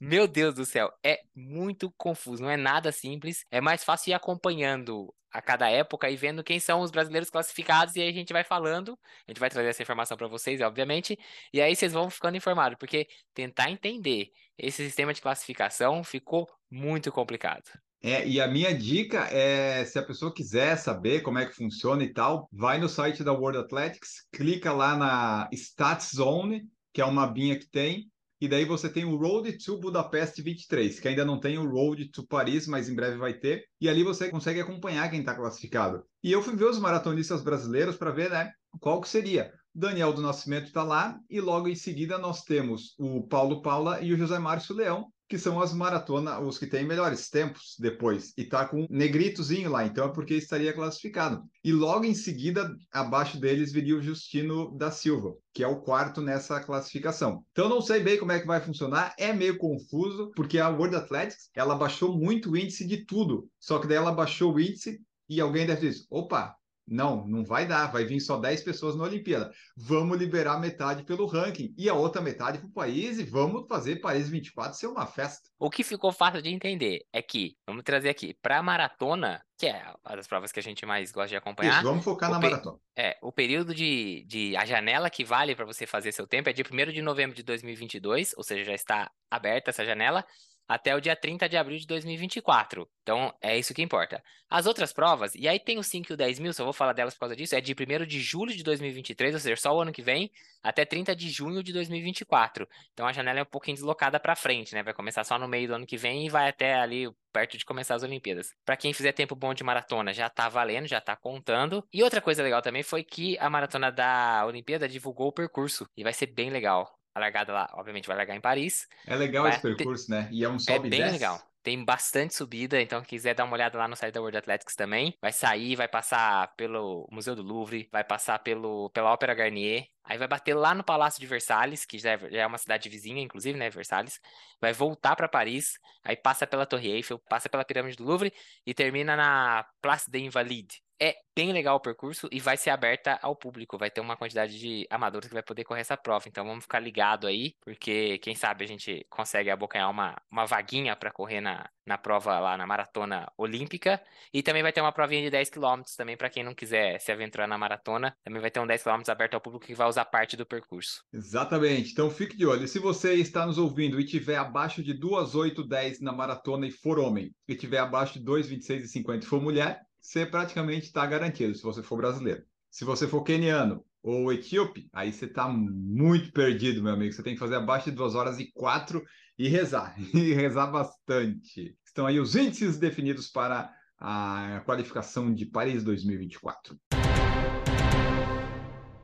meu 0.00 0.26
Deus 0.26 0.54
do 0.54 0.64
céu, 0.64 0.92
é 1.02 1.20
muito 1.34 1.90
confuso, 1.96 2.42
não 2.42 2.50
é 2.50 2.56
nada 2.56 2.92
simples. 2.92 3.44
É 3.50 3.60
mais 3.60 3.84
fácil 3.84 4.10
ir 4.10 4.14
acompanhando 4.14 5.14
a 5.32 5.42
cada 5.42 5.68
época 5.68 6.10
e 6.10 6.16
vendo 6.16 6.42
quem 6.42 6.58
são 6.58 6.80
os 6.80 6.90
brasileiros 6.90 7.30
classificados 7.30 7.96
e 7.96 8.00
aí 8.00 8.08
a 8.08 8.12
gente 8.12 8.32
vai 8.32 8.44
falando, 8.44 8.98
a 9.26 9.30
gente 9.30 9.40
vai 9.40 9.50
trazer 9.50 9.68
essa 9.68 9.82
informação 9.82 10.16
para 10.16 10.26
vocês, 10.26 10.60
obviamente, 10.60 11.18
e 11.52 11.60
aí 11.60 11.74
vocês 11.74 11.92
vão 11.92 12.08
ficando 12.10 12.36
informados, 12.36 12.78
porque 12.78 13.06
tentar 13.34 13.70
entender 13.70 14.30
esse 14.56 14.84
sistema 14.84 15.12
de 15.12 15.20
classificação 15.20 16.02
ficou 16.02 16.48
muito 16.70 17.12
complicado. 17.12 17.64
É, 18.00 18.26
e 18.26 18.40
a 18.40 18.46
minha 18.46 18.72
dica 18.72 19.28
é, 19.32 19.84
se 19.84 19.98
a 19.98 20.02
pessoa 20.02 20.32
quiser 20.32 20.76
saber 20.76 21.20
como 21.20 21.38
é 21.38 21.46
que 21.46 21.54
funciona 21.54 22.04
e 22.04 22.12
tal, 22.12 22.48
vai 22.52 22.78
no 22.78 22.88
site 22.88 23.24
da 23.24 23.32
World 23.32 23.58
Athletics, 23.58 24.26
clica 24.32 24.72
lá 24.72 24.96
na 24.96 25.48
Stats 25.52 26.12
Zone, 26.14 26.64
que 26.92 27.00
é 27.00 27.04
uma 27.04 27.24
abinha 27.24 27.58
que 27.58 27.68
tem, 27.68 28.08
e 28.40 28.46
daí 28.46 28.64
você 28.64 28.88
tem 28.88 29.04
o 29.04 29.16
Road 29.16 29.52
to 29.58 29.78
Budapest 29.78 30.40
23, 30.40 31.00
que 31.00 31.08
ainda 31.08 31.24
não 31.24 31.40
tem 31.40 31.58
o 31.58 31.68
Road 31.68 32.08
to 32.10 32.26
Paris, 32.26 32.66
mas 32.66 32.88
em 32.88 32.94
breve 32.94 33.16
vai 33.16 33.34
ter. 33.34 33.64
E 33.80 33.88
ali 33.88 34.04
você 34.04 34.28
consegue 34.28 34.60
acompanhar 34.60 35.10
quem 35.10 35.20
está 35.20 35.34
classificado. 35.34 36.04
E 36.22 36.30
eu 36.30 36.42
fui 36.42 36.54
ver 36.54 36.66
os 36.66 36.78
maratonistas 36.78 37.42
brasileiros 37.42 37.96
para 37.96 38.10
ver, 38.10 38.30
né, 38.30 38.52
qual 38.80 39.00
que 39.00 39.08
seria. 39.08 39.52
Daniel 39.74 40.12
do 40.12 40.22
Nascimento 40.22 40.66
está 40.66 40.82
lá 40.82 41.18
e 41.28 41.40
logo 41.40 41.68
em 41.68 41.74
seguida 41.74 42.18
nós 42.18 42.42
temos 42.42 42.94
o 42.98 43.26
Paulo 43.26 43.62
Paula 43.62 44.00
e 44.00 44.12
o 44.12 44.16
José 44.16 44.38
Márcio 44.38 44.74
Leão, 44.74 45.06
que 45.28 45.38
são 45.38 45.60
as 45.60 45.72
maratonas, 45.72 46.42
os 46.42 46.58
que 46.58 46.66
têm 46.66 46.84
melhores 46.84 47.28
tempos 47.28 47.76
depois, 47.78 48.32
e 48.36 48.44
tá 48.44 48.66
com 48.66 48.82
um 48.82 48.86
negritozinho 48.88 49.70
lá, 49.70 49.84
então 49.84 50.06
é 50.06 50.12
porque 50.12 50.34
estaria 50.34 50.72
classificado. 50.72 51.42
E 51.62 51.72
logo 51.72 52.04
em 52.04 52.14
seguida, 52.14 52.74
abaixo 52.90 53.38
deles 53.38 53.72
viria 53.72 53.96
o 53.96 54.02
Justino 54.02 54.76
da 54.76 54.90
Silva, 54.90 55.34
que 55.52 55.62
é 55.62 55.68
o 55.68 55.80
quarto 55.80 56.22
nessa 56.22 56.60
classificação. 56.60 57.44
Então 57.52 57.68
não 57.68 57.80
sei 57.80 58.00
bem 58.00 58.18
como 58.18 58.32
é 58.32 58.40
que 58.40 58.46
vai 58.46 58.60
funcionar, 58.60 59.14
é 59.18 59.32
meio 59.32 59.58
confuso, 59.58 60.32
porque 60.34 60.58
a 60.58 60.68
World 60.68 60.96
Athletics, 60.96 61.50
ela 61.54 61.74
baixou 61.74 62.18
muito 62.18 62.50
o 62.50 62.56
índice 62.56 62.86
de 62.86 63.04
tudo, 63.04 63.48
só 63.60 63.78
que 63.78 63.86
daí 63.86 63.98
ela 63.98 64.12
baixou 64.12 64.54
o 64.54 64.60
índice 64.60 64.98
e 65.28 65.40
alguém 65.40 65.66
deve 65.66 65.88
dizer, 65.88 66.06
opa, 66.10 66.56
não, 66.90 67.26
não 67.26 67.44
vai 67.44 67.66
dar, 67.66 67.92
vai 67.92 68.04
vir 68.04 68.20
só 68.20 68.38
10 68.38 68.62
pessoas 68.62 68.96
na 68.96 69.04
Olimpíada. 69.04 69.50
Vamos 69.76 70.18
liberar 70.18 70.58
metade 70.58 71.04
pelo 71.04 71.26
ranking 71.26 71.74
e 71.76 71.88
a 71.88 71.94
outra 71.94 72.20
metade 72.20 72.58
para 72.58 72.68
o 72.68 72.72
país 72.72 73.18
e 73.18 73.24
vamos 73.24 73.66
fazer 73.68 73.96
Paris 73.96 74.28
24 74.28 74.76
ser 74.76 74.86
uma 74.86 75.06
festa. 75.06 75.48
O 75.58 75.70
que 75.70 75.82
ficou 75.82 76.12
fácil 76.12 76.42
de 76.42 76.50
entender 76.50 77.04
é 77.12 77.20
que, 77.20 77.56
vamos 77.66 77.82
trazer 77.82 78.08
aqui, 78.08 78.34
para 78.40 78.58
a 78.58 78.62
maratona, 78.62 79.42
que 79.58 79.66
é 79.66 79.92
uma 80.04 80.16
das 80.16 80.26
provas 80.26 80.52
que 80.52 80.60
a 80.60 80.62
gente 80.62 80.86
mais 80.86 81.10
gosta 81.10 81.30
de 81.30 81.36
acompanhar. 81.36 81.74
Isso, 81.74 81.82
vamos 81.82 82.04
focar 82.04 82.30
na 82.30 82.38
maratona. 82.38 82.78
É, 82.96 83.16
o 83.22 83.32
período 83.32 83.74
de, 83.74 84.24
de. 84.26 84.56
A 84.56 84.64
janela 84.64 85.10
que 85.10 85.24
vale 85.24 85.54
para 85.54 85.64
você 85.64 85.86
fazer 85.86 86.12
seu 86.12 86.26
tempo 86.26 86.48
é 86.48 86.52
de 86.52 86.62
1 86.62 86.92
de 86.92 87.02
novembro 87.02 87.34
de 87.34 87.42
2022, 87.42 88.34
ou 88.36 88.44
seja, 88.44 88.64
já 88.64 88.74
está 88.74 89.10
aberta 89.30 89.70
essa 89.70 89.84
janela 89.84 90.24
até 90.68 90.94
o 90.94 91.00
dia 91.00 91.16
30 91.16 91.48
de 91.48 91.56
abril 91.56 91.78
de 91.78 91.86
2024. 91.86 92.86
Então, 93.02 93.34
é 93.40 93.58
isso 93.58 93.72
que 93.72 93.82
importa. 93.82 94.22
As 94.50 94.66
outras 94.66 94.92
provas, 94.92 95.34
e 95.34 95.48
aí 95.48 95.58
tem 95.58 95.78
o 95.78 95.82
5 95.82 96.12
e 96.12 96.14
o 96.14 96.16
10 96.16 96.38
mil, 96.38 96.52
só 96.52 96.62
vou 96.62 96.74
falar 96.74 96.92
delas 96.92 97.14
por 97.14 97.20
causa 97.20 97.34
disso, 97.34 97.56
é 97.56 97.60
de 97.60 97.74
1 97.74 98.06
de 98.06 98.20
julho 98.20 98.54
de 98.54 98.62
2023, 98.62 99.34
ou 99.34 99.40
seja, 99.40 99.56
só 99.56 99.74
o 99.74 99.80
ano 99.80 99.92
que 99.92 100.02
vem, 100.02 100.30
até 100.62 100.84
30 100.84 101.16
de 101.16 101.30
junho 101.30 101.62
de 101.62 101.72
2024. 101.72 102.68
Então, 102.92 103.06
a 103.06 103.12
janela 103.12 103.38
é 103.38 103.42
um 103.42 103.46
pouquinho 103.46 103.76
deslocada 103.76 104.20
para 104.20 104.36
frente, 104.36 104.74
né? 104.74 104.82
Vai 104.82 104.92
começar 104.92 105.24
só 105.24 105.38
no 105.38 105.48
meio 105.48 105.68
do 105.68 105.74
ano 105.74 105.86
que 105.86 105.96
vem 105.96 106.26
e 106.26 106.28
vai 106.28 106.48
até 106.50 106.74
ali 106.74 107.10
perto 107.32 107.56
de 107.56 107.64
começar 107.64 107.94
as 107.94 108.02
Olimpíadas. 108.02 108.52
Para 108.64 108.76
quem 108.76 108.92
fizer 108.92 109.12
tempo 109.12 109.34
bom 109.34 109.54
de 109.54 109.64
maratona, 109.64 110.12
já 110.12 110.28
tá 110.28 110.48
valendo, 110.48 110.86
já 110.86 111.00
tá 111.00 111.16
contando. 111.16 111.86
E 111.92 112.02
outra 112.02 112.20
coisa 112.20 112.42
legal 112.42 112.60
também 112.60 112.82
foi 112.82 113.02
que 113.02 113.38
a 113.38 113.48
maratona 113.48 113.90
da 113.90 114.44
Olimpíada 114.46 114.88
divulgou 114.88 115.28
o 115.28 115.32
percurso, 115.32 115.88
e 115.96 116.02
vai 116.02 116.12
ser 116.12 116.26
bem 116.26 116.50
legal. 116.50 116.97
A 117.18 117.20
largada 117.20 117.52
lá, 117.52 117.68
obviamente, 117.74 118.06
vai 118.06 118.16
largar 118.16 118.36
em 118.36 118.40
Paris. 118.40 118.88
É 119.04 119.16
legal 119.16 119.42
vai 119.42 119.52
esse 119.52 119.60
percurso, 119.60 120.06
ter... 120.06 120.12
né? 120.12 120.28
E 120.30 120.44
é 120.44 120.48
um 120.48 120.58
sobe 120.58 120.86
É 120.86 120.90
bem 120.90 121.00
desce. 121.00 121.12
legal. 121.12 121.42
Tem 121.64 121.84
bastante 121.84 122.32
subida, 122.34 122.80
então 122.80 123.00
quem 123.00 123.08
quiser 123.18 123.34
dar 123.34 123.44
uma 123.44 123.54
olhada 123.54 123.76
lá 123.76 123.88
no 123.88 123.96
site 123.96 124.14
da 124.14 124.20
World 124.20 124.38
Athletics 124.38 124.76
também. 124.76 125.18
Vai 125.20 125.32
sair, 125.32 125.74
vai 125.74 125.88
passar 125.88 126.54
pelo 126.56 127.06
Museu 127.10 127.34
do 127.34 127.42
Louvre, 127.42 127.88
vai 127.92 128.04
passar 128.04 128.38
pelo, 128.38 128.88
pela 128.90 129.12
Ópera 129.12 129.34
Garnier, 129.34 129.88
aí 130.04 130.16
vai 130.16 130.28
bater 130.28 130.54
lá 130.54 130.74
no 130.74 130.84
Palácio 130.84 131.20
de 131.20 131.26
Versalhes, 131.26 131.84
que 131.84 131.98
já 131.98 132.12
é, 132.12 132.18
já 132.18 132.40
é 132.42 132.46
uma 132.46 132.56
cidade 132.56 132.88
vizinha, 132.88 133.20
inclusive, 133.20 133.58
né, 133.58 133.68
Versalhes. 133.68 134.20
Vai 134.60 134.72
voltar 134.72 135.16
para 135.16 135.28
Paris, 135.28 135.78
aí 136.04 136.16
passa 136.16 136.46
pela 136.46 136.64
Torre 136.64 136.88
Eiffel, 136.90 137.18
passa 137.28 137.48
pela 137.50 137.64
Pirâmide 137.64 137.96
do 137.96 138.04
Louvre 138.04 138.32
e 138.64 138.72
termina 138.72 139.16
na 139.16 139.66
Place 139.82 140.08
des 140.10 140.22
Invalides, 140.22 140.80
é 141.00 141.16
bem 141.34 141.52
legal 141.52 141.76
o 141.76 141.80
percurso 141.80 142.28
e 142.32 142.40
vai 142.40 142.56
ser 142.56 142.70
aberta 142.70 143.18
ao 143.22 143.36
público. 143.36 143.78
Vai 143.78 143.90
ter 143.90 144.00
uma 144.00 144.16
quantidade 144.16 144.58
de 144.58 144.86
amadores 144.90 145.28
que 145.28 145.34
vai 145.34 145.42
poder 145.42 145.64
correr 145.64 145.82
essa 145.82 145.96
prova. 145.96 146.24
Então 146.28 146.44
vamos 146.44 146.64
ficar 146.64 146.80
ligado 146.80 147.26
aí, 147.26 147.54
porque 147.60 148.18
quem 148.18 148.34
sabe 148.34 148.64
a 148.64 148.68
gente 148.68 149.06
consegue 149.08 149.48
abocanhar 149.48 149.88
uma, 149.90 150.20
uma 150.30 150.46
vaguinha 150.46 150.96
para 150.96 151.12
correr 151.12 151.40
na, 151.40 151.68
na 151.86 151.96
prova 151.96 152.40
lá 152.40 152.56
na 152.56 152.66
maratona 152.66 153.30
olímpica. 153.36 154.00
E 154.32 154.42
também 154.42 154.62
vai 154.62 154.72
ter 154.72 154.80
uma 154.80 154.92
provinha 154.92 155.22
de 155.22 155.30
10 155.30 155.50
km 155.50 155.82
também 155.96 156.16
para 156.16 156.28
quem 156.28 156.42
não 156.42 156.54
quiser 156.54 156.98
se 156.98 157.12
aventurar 157.12 157.46
na 157.46 157.56
maratona. 157.56 158.16
Também 158.24 158.40
vai 158.40 158.50
ter 158.50 158.58
um 158.58 158.66
10 158.66 158.82
km 158.82 159.02
aberto 159.08 159.34
ao 159.34 159.40
público 159.40 159.66
que 159.66 159.74
vai 159.74 159.88
usar 159.88 160.04
parte 160.06 160.36
do 160.36 160.44
percurso. 160.44 161.04
Exatamente. 161.12 161.92
Então 161.92 162.10
fique 162.10 162.36
de 162.36 162.46
olho. 162.46 162.66
Se 162.66 162.80
você 162.80 163.14
está 163.14 163.46
nos 163.46 163.58
ouvindo 163.58 164.00
e 164.00 164.04
tiver 164.04 164.36
abaixo 164.36 164.82
de 164.82 164.92
2, 164.92 165.36
8, 165.36 165.64
10 165.66 166.00
na 166.00 166.12
maratona 166.12 166.66
e 166.66 166.72
for 166.72 166.98
homem, 166.98 167.32
e 167.46 167.54
tiver 167.54 167.78
abaixo 167.78 168.14
de 168.14 168.24
2, 168.24 168.48
26 168.48 168.84
e 168.84 168.88
50 168.88 169.24
e 169.24 169.28
for 169.28 169.40
mulher, 169.40 169.80
você 170.00 170.24
praticamente 170.24 170.86
está 170.86 171.04
garantido 171.06 171.54
se 171.54 171.62
você 171.62 171.82
for 171.82 171.96
brasileiro. 171.96 172.42
Se 172.70 172.84
você 172.84 173.06
for 173.06 173.22
keniano 173.22 173.84
ou 174.02 174.32
etíope, 174.32 174.88
aí 174.92 175.12
você 175.12 175.24
está 175.24 175.48
muito 175.48 176.32
perdido, 176.32 176.82
meu 176.82 176.92
amigo. 176.92 177.12
Você 177.12 177.22
tem 177.22 177.34
que 177.34 177.40
fazer 177.40 177.56
abaixo 177.56 177.90
de 177.90 177.96
2 177.96 178.14
horas 178.14 178.38
e 178.38 178.50
4 178.52 179.02
e 179.38 179.48
rezar, 179.48 179.94
e 180.14 180.32
rezar 180.32 180.66
bastante. 180.68 181.76
Estão 181.84 182.06
aí 182.06 182.20
os 182.20 182.34
índices 182.34 182.78
definidos 182.78 183.28
para 183.28 183.72
a 183.98 184.62
qualificação 184.64 185.34
de 185.34 185.44
Paris 185.46 185.82
2024. 185.82 186.78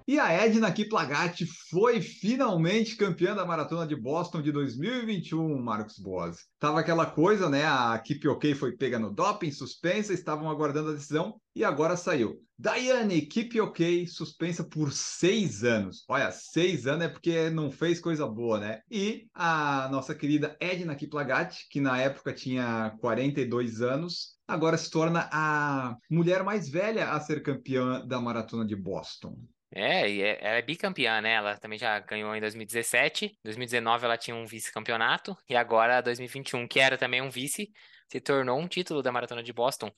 E 0.07 0.19
a 0.19 0.31
Edna 0.31 0.71
Kiplagat 0.71 1.47
foi 1.71 2.03
finalmente 2.03 2.95
campeã 2.95 3.35
da 3.35 3.47
maratona 3.47 3.87
de 3.87 3.97
Boston 3.97 4.43
de 4.43 4.53
2021, 4.53 5.59
Marcos 5.63 5.99
Boas. 5.99 6.41
Tava 6.59 6.81
aquela 6.81 7.07
coisa, 7.07 7.49
né? 7.49 7.65
A 7.65 8.03
OK 8.31 8.55
foi 8.55 8.77
pega 8.77 8.99
no 8.99 9.11
doping, 9.11 9.51
suspensa, 9.51 10.13
estavam 10.13 10.51
aguardando 10.51 10.91
a 10.91 10.93
decisão 10.93 11.41
e 11.57 11.65
agora 11.65 11.97
saiu. 11.97 12.39
Daiane, 12.59 13.27
ok, 13.63 14.07
suspensa 14.07 14.63
por 14.63 14.93
seis 14.93 15.65
anos. 15.65 16.05
Olha, 16.07 16.31
seis 16.31 16.87
anos 16.87 17.07
é 17.07 17.09
porque 17.09 17.49
não 17.49 17.71
fez 17.71 17.99
coisa 17.99 18.27
boa, 18.27 18.61
né? 18.61 18.81
E 18.91 19.27
a 19.33 19.89
nossa 19.91 20.15
querida 20.15 20.55
Edna 20.61 20.95
Kiplagat, 20.95 21.57
que 21.71 21.81
na 21.81 21.99
época 21.99 22.35
tinha 22.35 22.95
42 23.01 23.81
anos, 23.81 24.37
agora 24.47 24.77
se 24.77 24.91
torna 24.91 25.29
a 25.33 25.97
mulher 26.11 26.45
mais 26.45 26.69
velha 26.69 27.11
a 27.11 27.21
ser 27.21 27.43
campeã 27.43 28.07
da 28.07 28.21
maratona 28.21 28.67
de 28.67 28.77
Boston. 28.77 29.35
É, 29.75 30.09
e 30.09 30.23
é, 30.23 30.39
ela 30.41 30.57
é 30.59 30.63
bicampeã, 30.63 31.21
né? 31.21 31.33
Ela 31.33 31.57
também 31.59 31.77
já 31.79 31.99
ganhou 31.99 32.35
em 32.35 32.41
2017. 32.41 33.37
2019 33.43 34.05
ela 34.05 34.17
tinha 34.17 34.37
um 34.37 34.47
vice-campeonato. 34.47 35.37
E 35.49 35.57
agora 35.57 36.01
2021, 36.01 36.69
que 36.69 36.79
era 36.79 36.97
também 36.97 37.21
um 37.21 37.29
vice, 37.29 37.73
se 38.09 38.21
tornou 38.21 38.59
um 38.59 38.69
título 38.69 39.03
da 39.03 39.11
Maratona 39.11 39.43
de 39.43 39.53
Boston. 39.53 39.91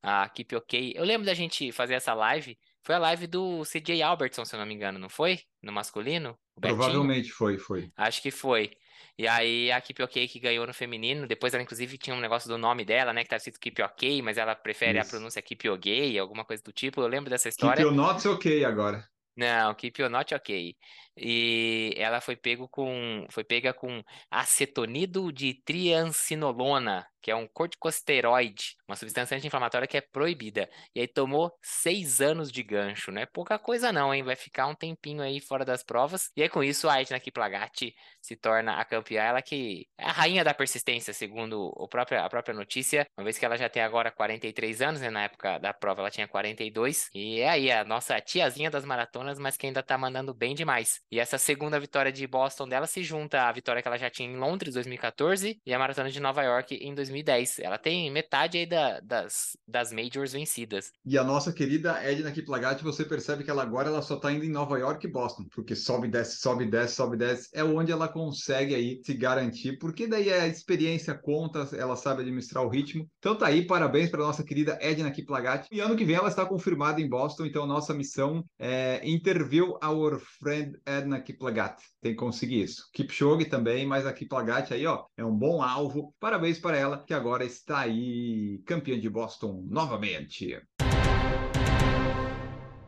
A 0.00 0.28
Keep 0.28 0.54
OK. 0.54 0.92
Eu 0.94 1.04
lembro 1.04 1.26
da 1.26 1.34
gente 1.34 1.72
fazer 1.72 1.94
essa 1.94 2.14
live. 2.14 2.56
Foi 2.84 2.94
a 2.94 2.98
live 2.98 3.26
do 3.26 3.62
CJ 3.64 4.02
Albertson, 4.02 4.44
se 4.44 4.54
eu 4.54 4.60
não 4.60 4.66
me 4.66 4.74
engano, 4.74 4.98
não 4.98 5.08
foi? 5.08 5.40
No 5.62 5.72
masculino? 5.72 6.38
Provavelmente 6.60 7.30
foi, 7.30 7.58
foi. 7.58 7.90
Acho 7.96 8.22
que 8.22 8.30
foi. 8.30 8.70
E 9.18 9.26
aí 9.26 9.72
a 9.72 9.80
Keep 9.80 10.02
OK 10.02 10.28
que 10.28 10.38
ganhou 10.38 10.66
no 10.66 10.74
feminino, 10.74 11.26
depois 11.26 11.54
ela 11.54 11.62
inclusive 11.62 11.96
tinha 11.96 12.14
um 12.14 12.20
negócio 12.20 12.48
do 12.48 12.58
nome 12.58 12.84
dela, 12.84 13.12
né, 13.12 13.22
que 13.22 13.30
tava 13.30 13.38
escrito 13.38 13.58
Keep 13.58 13.82
OK, 13.82 14.22
mas 14.22 14.36
ela 14.36 14.54
prefere 14.54 14.98
Isso. 14.98 15.08
a 15.08 15.10
pronúncia 15.10 15.42
Keep 15.42 15.68
OK, 15.70 16.18
alguma 16.18 16.44
coisa 16.44 16.62
do 16.62 16.72
tipo. 16.72 17.00
Eu 17.00 17.06
lembro 17.06 17.30
dessa 17.30 17.48
história. 17.48 17.82
Keep 17.84 17.96
Not 17.96 18.28
OK 18.28 18.64
agora. 18.64 19.08
Não, 19.36 19.74
Keep 19.74 20.00
Your 20.00 20.10
Not 20.10 20.34
Ok. 20.34 20.76
E 21.16 21.94
ela 21.96 22.20
foi 22.20 22.36
pego 22.36 22.68
com, 22.68 23.26
foi 23.30 23.44
pega 23.44 23.72
com 23.72 24.02
acetonido 24.30 25.32
de 25.32 25.54
triancinolona, 25.64 27.06
que 27.22 27.30
é 27.30 27.36
um 27.36 27.46
corticosteroide, 27.48 28.76
uma 28.86 28.96
substância 28.96 29.36
anti-inflamatória 29.36 29.88
que 29.88 29.96
é 29.96 30.00
proibida. 30.00 30.68
E 30.94 31.00
aí 31.00 31.08
tomou 31.08 31.56
seis 31.62 32.20
anos 32.20 32.50
de 32.52 32.62
gancho, 32.62 33.10
não 33.12 33.22
é 33.22 33.26
pouca 33.26 33.58
coisa 33.58 33.92
não, 33.92 34.12
hein? 34.12 34.22
Vai 34.22 34.36
ficar 34.36 34.66
um 34.66 34.74
tempinho 34.74 35.22
aí 35.22 35.40
fora 35.40 35.64
das 35.64 35.82
provas. 35.82 36.30
E 36.36 36.42
aí 36.42 36.48
com 36.48 36.62
isso 36.62 36.88
a 36.88 37.00
Edna 37.00 37.18
Kiplagat 37.20 37.94
se 38.20 38.36
torna 38.36 38.74
a 38.78 38.84
campeã, 38.84 39.22
ela 39.22 39.40
que 39.40 39.86
é 39.98 40.04
a 40.04 40.12
rainha 40.12 40.44
da 40.44 40.52
persistência, 40.52 41.14
segundo 41.14 41.72
o 41.76 41.88
próprio, 41.88 42.20
a 42.20 42.28
própria 42.28 42.54
notícia, 42.54 43.06
uma 43.16 43.24
vez 43.24 43.38
que 43.38 43.44
ela 43.44 43.56
já 43.56 43.68
tem 43.68 43.82
agora 43.82 44.10
43 44.10 44.82
anos, 44.82 45.00
né? 45.00 45.10
Na 45.10 45.24
época 45.24 45.58
da 45.58 45.72
prova 45.72 46.00
ela 46.02 46.10
tinha 46.10 46.28
42. 46.28 47.08
E 47.14 47.40
é 47.40 47.48
aí 47.48 47.70
a 47.70 47.84
nossa 47.84 48.20
tiazinha 48.20 48.70
das 48.70 48.84
maratonas, 48.84 49.38
mas 49.38 49.56
que 49.56 49.66
ainda 49.66 49.82
tá 49.82 49.96
mandando 49.96 50.34
bem 50.34 50.54
demais. 50.54 51.00
E 51.14 51.20
essa 51.20 51.38
segunda 51.38 51.78
vitória 51.78 52.10
de 52.10 52.26
Boston 52.26 52.66
dela 52.66 52.88
se 52.88 53.04
junta 53.04 53.42
à 53.42 53.52
vitória 53.52 53.80
que 53.80 53.86
ela 53.86 53.96
já 53.96 54.10
tinha 54.10 54.28
em 54.28 54.36
Londres, 54.36 54.74
2014, 54.74 55.60
e 55.64 55.72
a 55.72 55.78
maratona 55.78 56.10
de 56.10 56.18
Nova 56.18 56.42
York 56.42 56.74
em 56.74 56.92
2010. 56.92 57.60
Ela 57.60 57.78
tem 57.78 58.10
metade 58.10 58.58
aí 58.58 58.66
da, 58.66 58.98
das, 58.98 59.56
das 59.64 59.92
majors 59.92 60.32
vencidas. 60.32 60.90
E 61.06 61.16
a 61.16 61.22
nossa 61.22 61.52
querida 61.52 62.02
Edna 62.02 62.32
Kiplagat, 62.32 62.82
você 62.82 63.04
percebe 63.04 63.44
que 63.44 63.50
ela 63.50 63.62
agora 63.62 63.90
ela 63.90 64.02
só 64.02 64.16
tá 64.16 64.32
indo 64.32 64.44
em 64.44 64.50
Nova 64.50 64.76
York 64.76 65.06
e 65.06 65.08
Boston, 65.08 65.44
porque 65.54 65.76
sobe, 65.76 66.08
desce, 66.08 66.38
sobe, 66.38 66.66
desce, 66.66 66.96
sobe, 66.96 67.16
desce. 67.16 67.48
É 67.54 67.62
onde 67.62 67.92
ela 67.92 68.08
consegue 68.08 68.74
aí 68.74 69.00
se 69.04 69.14
garantir, 69.14 69.78
porque 69.78 70.08
daí 70.08 70.32
a 70.32 70.48
experiência 70.48 71.14
conta, 71.14 71.68
ela 71.76 71.94
sabe 71.94 72.22
administrar 72.22 72.64
o 72.64 72.68
ritmo. 72.68 73.08
Então 73.20 73.38
tá 73.38 73.46
aí, 73.46 73.64
parabéns 73.64 74.10
para 74.10 74.18
nossa 74.18 74.42
querida 74.42 74.76
Edna 74.80 75.12
Kiplagat. 75.12 75.68
E 75.70 75.78
ano 75.78 75.94
que 75.94 76.04
vem 76.04 76.16
ela 76.16 76.26
está 76.28 76.44
confirmada 76.44 77.00
em 77.00 77.08
Boston, 77.08 77.46
então 77.46 77.68
nossa 77.68 77.94
missão 77.94 78.44
é 78.58 79.00
interview 79.08 79.78
our 79.80 80.18
friend 80.18 80.76
Edna 80.84 81.03
Kiplagat. 81.20 81.80
Tem 82.00 82.12
que 82.12 82.18
conseguir 82.18 82.62
isso. 82.62 82.88
Kipchoge 82.92 83.46
também, 83.46 83.86
mas 83.86 84.06
a 84.06 84.12
Kiplagat 84.12 84.72
aí, 84.72 84.86
ó, 84.86 85.04
é 85.16 85.24
um 85.24 85.36
bom 85.36 85.62
alvo. 85.62 86.14
Parabéns 86.18 86.58
para 86.58 86.76
ela, 86.76 87.04
que 87.04 87.14
agora 87.14 87.44
está 87.44 87.80
aí 87.80 88.62
campeã 88.66 88.98
de 88.98 89.08
Boston 89.08 89.64
novamente. 89.68 90.60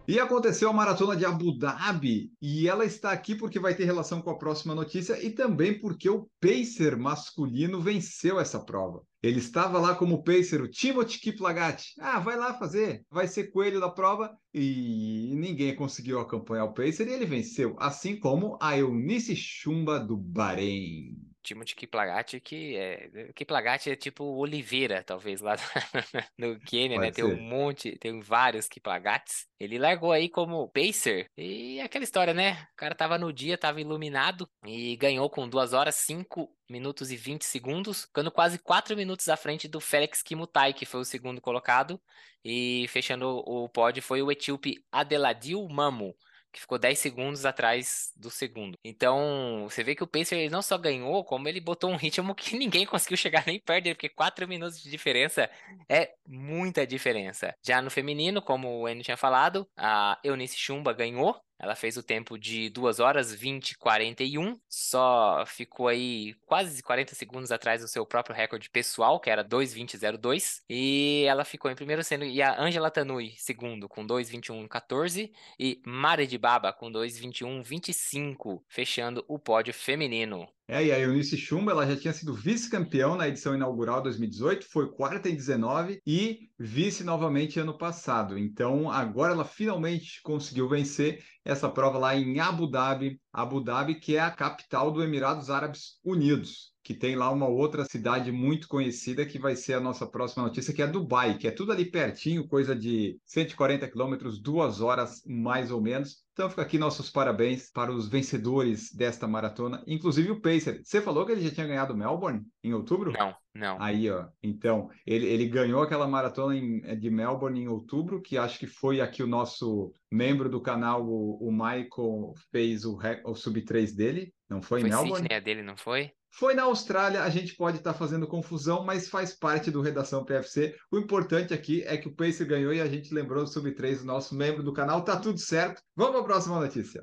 E 0.09 0.21
aconteceu 0.21 0.71
a 0.71 0.73
maratona 0.73 1.17
de 1.17 1.25
Abu 1.25 1.59
Dhabi 1.59 2.31
e 2.41 2.69
ela 2.69 2.85
está 2.85 3.11
aqui 3.11 3.35
porque 3.35 3.59
vai 3.59 3.75
ter 3.75 3.85
relação 3.85 4.23
com 4.23 4.31
a 4.31 4.39
próxima 4.39 4.73
notícia 4.73 5.21
e 5.21 5.31
também 5.31 5.81
porque 5.81 6.09
o 6.09 6.29
pacer 6.41 6.97
masculino 6.97 7.81
venceu 7.81 8.39
essa 8.39 8.61
prova. 8.61 9.03
Ele 9.21 9.41
estava 9.41 9.81
lá 9.81 9.97
como 9.97 10.23
pacer, 10.23 10.63
o 10.63 10.71
Timothy 10.71 11.19
Kiplagat. 11.19 11.83
Ah, 11.99 12.21
vai 12.21 12.37
lá 12.37 12.55
fazer, 12.55 13.03
vai 13.11 13.27
ser 13.27 13.51
coelho 13.51 13.81
da 13.81 13.91
prova 13.91 14.31
e 14.55 15.33
ninguém 15.35 15.75
conseguiu 15.75 16.21
acompanhar 16.21 16.67
o 16.67 16.73
pacer 16.73 17.09
e 17.09 17.13
ele 17.13 17.27
venceu, 17.27 17.75
assim 17.77 18.17
como 18.17 18.57
a 18.63 18.79
Eunice 18.79 19.35
Chumba 19.35 19.99
do 19.99 20.17
Bahrein. 20.17 21.17
Timothy 21.47 21.77
Kiplagat, 21.77 22.41
que 22.41 22.77
é. 22.77 23.31
Kiplagat 23.33 23.87
é 23.89 23.95
tipo 23.95 24.25
Oliveira, 24.25 25.05
talvez, 25.05 25.41
lá 25.41 25.55
no 26.37 26.59
Quênia, 26.59 26.99
né? 26.99 27.13
Tem 27.13 27.25
um 27.25 27.41
monte, 27.41 27.97
tem 27.99 28.21
vários 28.21 28.69
Kiplagats. 28.69 29.47
Ele 29.61 29.79
largou 29.79 30.11
aí 30.11 30.29
como 30.29 30.69
pacer. 30.69 31.31
E 31.37 31.81
aquela 31.81 32.03
história, 32.03 32.35
né? 32.35 32.67
O 32.73 32.77
cara 32.77 32.97
tava 32.97 33.17
no 33.17 33.33
dia, 33.33 33.57
tava 33.57 33.81
iluminado 33.81 34.49
e 34.67 34.97
ganhou 34.97 35.31
com 35.31 35.49
2 35.49 35.73
horas 35.73 35.95
5 35.95 36.53
minutos 36.69 37.13
e 37.13 37.17
20 37.17 37.45
segundos, 37.45 38.07
ficando 38.07 38.33
quase 38.33 38.59
4 38.59 38.97
minutos 38.97 39.29
à 39.29 39.37
frente 39.37 39.69
do 39.69 39.81
Félix 39.81 40.23
Kimutai, 40.23 40.73
que 40.73 40.85
foi 40.85 41.01
o 41.01 41.05
segundo 41.05 41.41
colocado. 41.41 42.01
E 42.45 42.87
fechando 42.89 43.43
o 43.47 43.69
pódio 43.69 44.03
foi 44.03 44.21
o 44.21 44.33
etíope 44.33 44.85
Adeladil 44.91 45.67
Mamo 45.69 46.17
que 46.57 46.63
ficou 46.63 46.79
10 46.79 46.99
segundos 46.99 47.45
atrás 47.45 48.11
do 48.17 48.31
segundo. 48.31 48.79
Então, 48.83 49.67
você 49.69 49.85
vê 49.85 49.95
que 49.95 50.03
o 50.03 50.07
Pacer 50.07 50.37
ele 50.37 50.51
não 50.51 50.63
só 50.63 50.79
ganhou, 50.79 51.23
como 51.23 51.47
ele 51.47 51.61
botou 51.61 51.91
um 51.91 51.97
ritmo 51.97 52.35
que 52.35 52.57
ninguém 52.57 52.87
conseguiu 52.87 53.17
chegar 53.17 53.45
nem 53.47 53.61
perto 53.61 53.87
porque 53.91 54.09
4 54.09 54.49
minutos 54.49 54.83
de 54.83 54.91
diferença 54.91 55.51
é 55.89 56.15
muita 56.27 56.87
diferença. 56.87 57.55
Já 57.63 57.83
no 57.83 57.91
feminino, 57.91 58.41
como 58.41 58.81
o 58.81 58.89
Enio 58.89 59.05
tinha 59.05 59.17
falado, 59.17 59.69
a 59.77 60.19
Eunice 60.25 60.57
Chumba 60.57 60.95
ganhou, 60.95 61.39
ela 61.59 61.75
fez 61.75 61.97
o 61.97 62.03
tempo 62.03 62.39
de 62.39 62.69
2 62.71 63.01
horas 63.01 63.33
20 63.33 63.71
e 63.71 63.77
41, 63.79 64.59
só 64.69 65.45
ficou 65.47 65.89
aí 65.89 66.35
quase 66.47 66.83
40 66.83 67.15
segundos 67.15 67.51
atrás 67.53 67.81
do 67.83 67.89
seu 67.89 68.05
próprio 68.07 68.37
recorde 68.37 68.71
pessoal, 68.71 69.21
que 69.21 69.31
era 69.31 69.43
2:20:02, 69.43 70.63
e 70.69 71.25
ela 71.27 71.45
ficou 71.45 71.71
em 71.71 71.75
primeiro 71.75 72.03
sendo 72.05 72.25
e 72.25 72.43
a 72.43 72.61
Angela 72.61 72.91
Tanui 72.91 73.35
segundo 73.37 73.89
com 73.89 74.07
2:21:14 74.07 75.33
e 75.59 75.81
Mari 75.85 76.27
de 76.27 76.39
Baba 76.39 76.73
com 76.73 76.91
2:21:25, 76.91 78.63
fechando 78.69 79.25
o 79.29 79.39
pódio 79.39 79.73
feminino. 79.75 80.56
É, 80.69 80.85
e 80.85 80.91
a 80.91 80.99
Eunice 80.99 81.37
Chumba, 81.37 81.71
ela 81.71 81.87
já 81.87 81.97
tinha 81.97 82.13
sido 82.13 82.35
vice-campeão 82.35 83.17
na 83.17 83.29
edição 83.29 83.55
inaugural 83.55 84.03
2018, 84.03 84.67
foi 84.69 84.91
quarta 84.91 85.29
em 85.29 85.37
19 85.37 86.01
e 86.05 86.51
vice 86.59 87.05
novamente 87.05 87.61
ano 87.61 87.79
passado. 87.79 88.37
Então, 88.37 88.91
agora 88.91 89.33
ela 89.33 89.45
finalmente 89.45 90.21
conseguiu 90.23 90.69
vencer 90.69 91.25
essa 91.45 91.69
prova 91.69 91.99
lá 91.99 92.17
em 92.17 92.41
Abu 92.41 92.69
Dhabi, 92.69 93.21
Abu 93.33 93.61
Dhabi, 93.63 94.01
que 94.01 94.17
é 94.17 94.21
a 94.21 94.31
capital 94.31 94.91
do 94.91 95.03
Emirados 95.05 95.51
Árabes 95.51 96.01
Unidos 96.05 96.76
que 96.87 96.95
tem 96.95 97.17
lá 97.17 97.29
uma 97.33 97.49
outra 97.49 97.85
cidade 97.85 98.31
muito 98.31 98.69
conhecida 98.69 99.27
que 99.27 99.41
vai 99.41 99.57
ser 99.57 99.75
a 99.75 99.81
nossa 99.81 100.07
próxima 100.07 100.45
notícia, 100.45 100.73
que 100.73 100.81
é 100.81 100.87
Dubai, 100.87 101.37
que 101.37 101.49
é 101.49 101.51
tudo 101.51 101.73
ali 101.73 101.85
pertinho, 101.85 102.47
coisa 102.47 102.77
de 102.77 103.19
140 103.25 103.89
quilômetros, 103.89 104.41
duas 104.41 104.81
horas 104.81 105.21
mais 105.27 105.73
ou 105.73 105.81
menos. 105.81 106.25
Então 106.33 106.49
fica 106.49 106.63
aqui 106.63 106.79
nossos 106.79 107.11
parabéns 107.11 107.73
para 107.73 107.91
os 107.91 108.09
vencedores 108.09 108.95
desta 108.95 109.27
maratona, 109.27 109.83
inclusive 109.85 110.31
o 110.31 110.41
Pacer. 110.41 110.81
Você 110.85 111.01
falou 111.01 111.27
que 111.27 111.33
ele 111.33 111.41
já 111.41 111.51
tinha 111.51 111.67
ganhado 111.67 111.97
Melbourne 111.97 112.45
em 112.63 112.73
outubro? 112.73 113.13
Não, 113.13 113.35
não. 113.53 113.83
Aí, 113.83 114.09
ó. 114.09 114.29
Então, 114.41 114.89
ele, 115.05 115.27
ele 115.27 115.49
ganhou 115.49 115.83
aquela 115.83 116.07
maratona 116.07 116.57
em, 116.57 117.01
de 117.01 117.11
Melbourne 117.11 117.63
em 117.63 117.67
outubro, 117.67 118.23
que 118.23 118.39
acho 118.39 118.61
que 118.61 118.67
foi 118.69 119.01
aqui 119.01 119.25
o 119.25 119.27
nosso 119.27 119.93
membro 120.09 120.49
do 120.49 120.61
canal, 120.61 121.05
o, 121.05 121.49
o 121.49 121.51
Michael, 121.51 122.35
fez 122.53 122.85
o, 122.85 122.97
o 123.25 123.35
sub-3 123.35 123.93
dele. 123.93 124.33
Não 124.49 124.63
foi, 124.63 124.83
foi 124.83 124.89
em 124.89 124.93
Melbourne? 124.93 125.23
Sydney 125.23 125.41
dele, 125.41 125.63
não 125.63 125.77
foi? 125.77 126.13
Foi 126.39 126.53
na 126.53 126.65
Austrália, 126.65 127.23
a 127.23 127.31
gente 127.31 127.57
pode 127.57 127.79
estar 127.79 127.95
tá 127.95 127.99
fazendo 127.99 128.27
confusão, 128.27 128.85
mas 128.85 129.09
faz 129.09 129.33
parte 129.33 129.71
do 129.71 129.81
Redação 129.81 130.23
PFC. 130.23 130.77
O 130.93 130.99
importante 130.99 131.55
aqui 131.55 131.83
é 131.85 131.97
que 131.97 132.09
o 132.09 132.15
Pacer 132.15 132.47
ganhou 132.47 132.75
e 132.75 132.81
a 132.83 132.87
gente 132.87 133.15
lembrou 133.15 133.43
do 133.43 133.49
Sub-3, 133.49 134.03
o 134.03 134.05
nosso 134.05 134.35
membro 134.35 134.63
do 134.63 134.71
canal. 134.71 135.03
Tá 135.03 135.19
tudo 135.19 135.39
certo. 135.39 135.81
Vamos 135.97 136.13
para 136.13 136.21
a 136.21 136.25
próxima 136.25 136.61
notícia. 136.61 137.03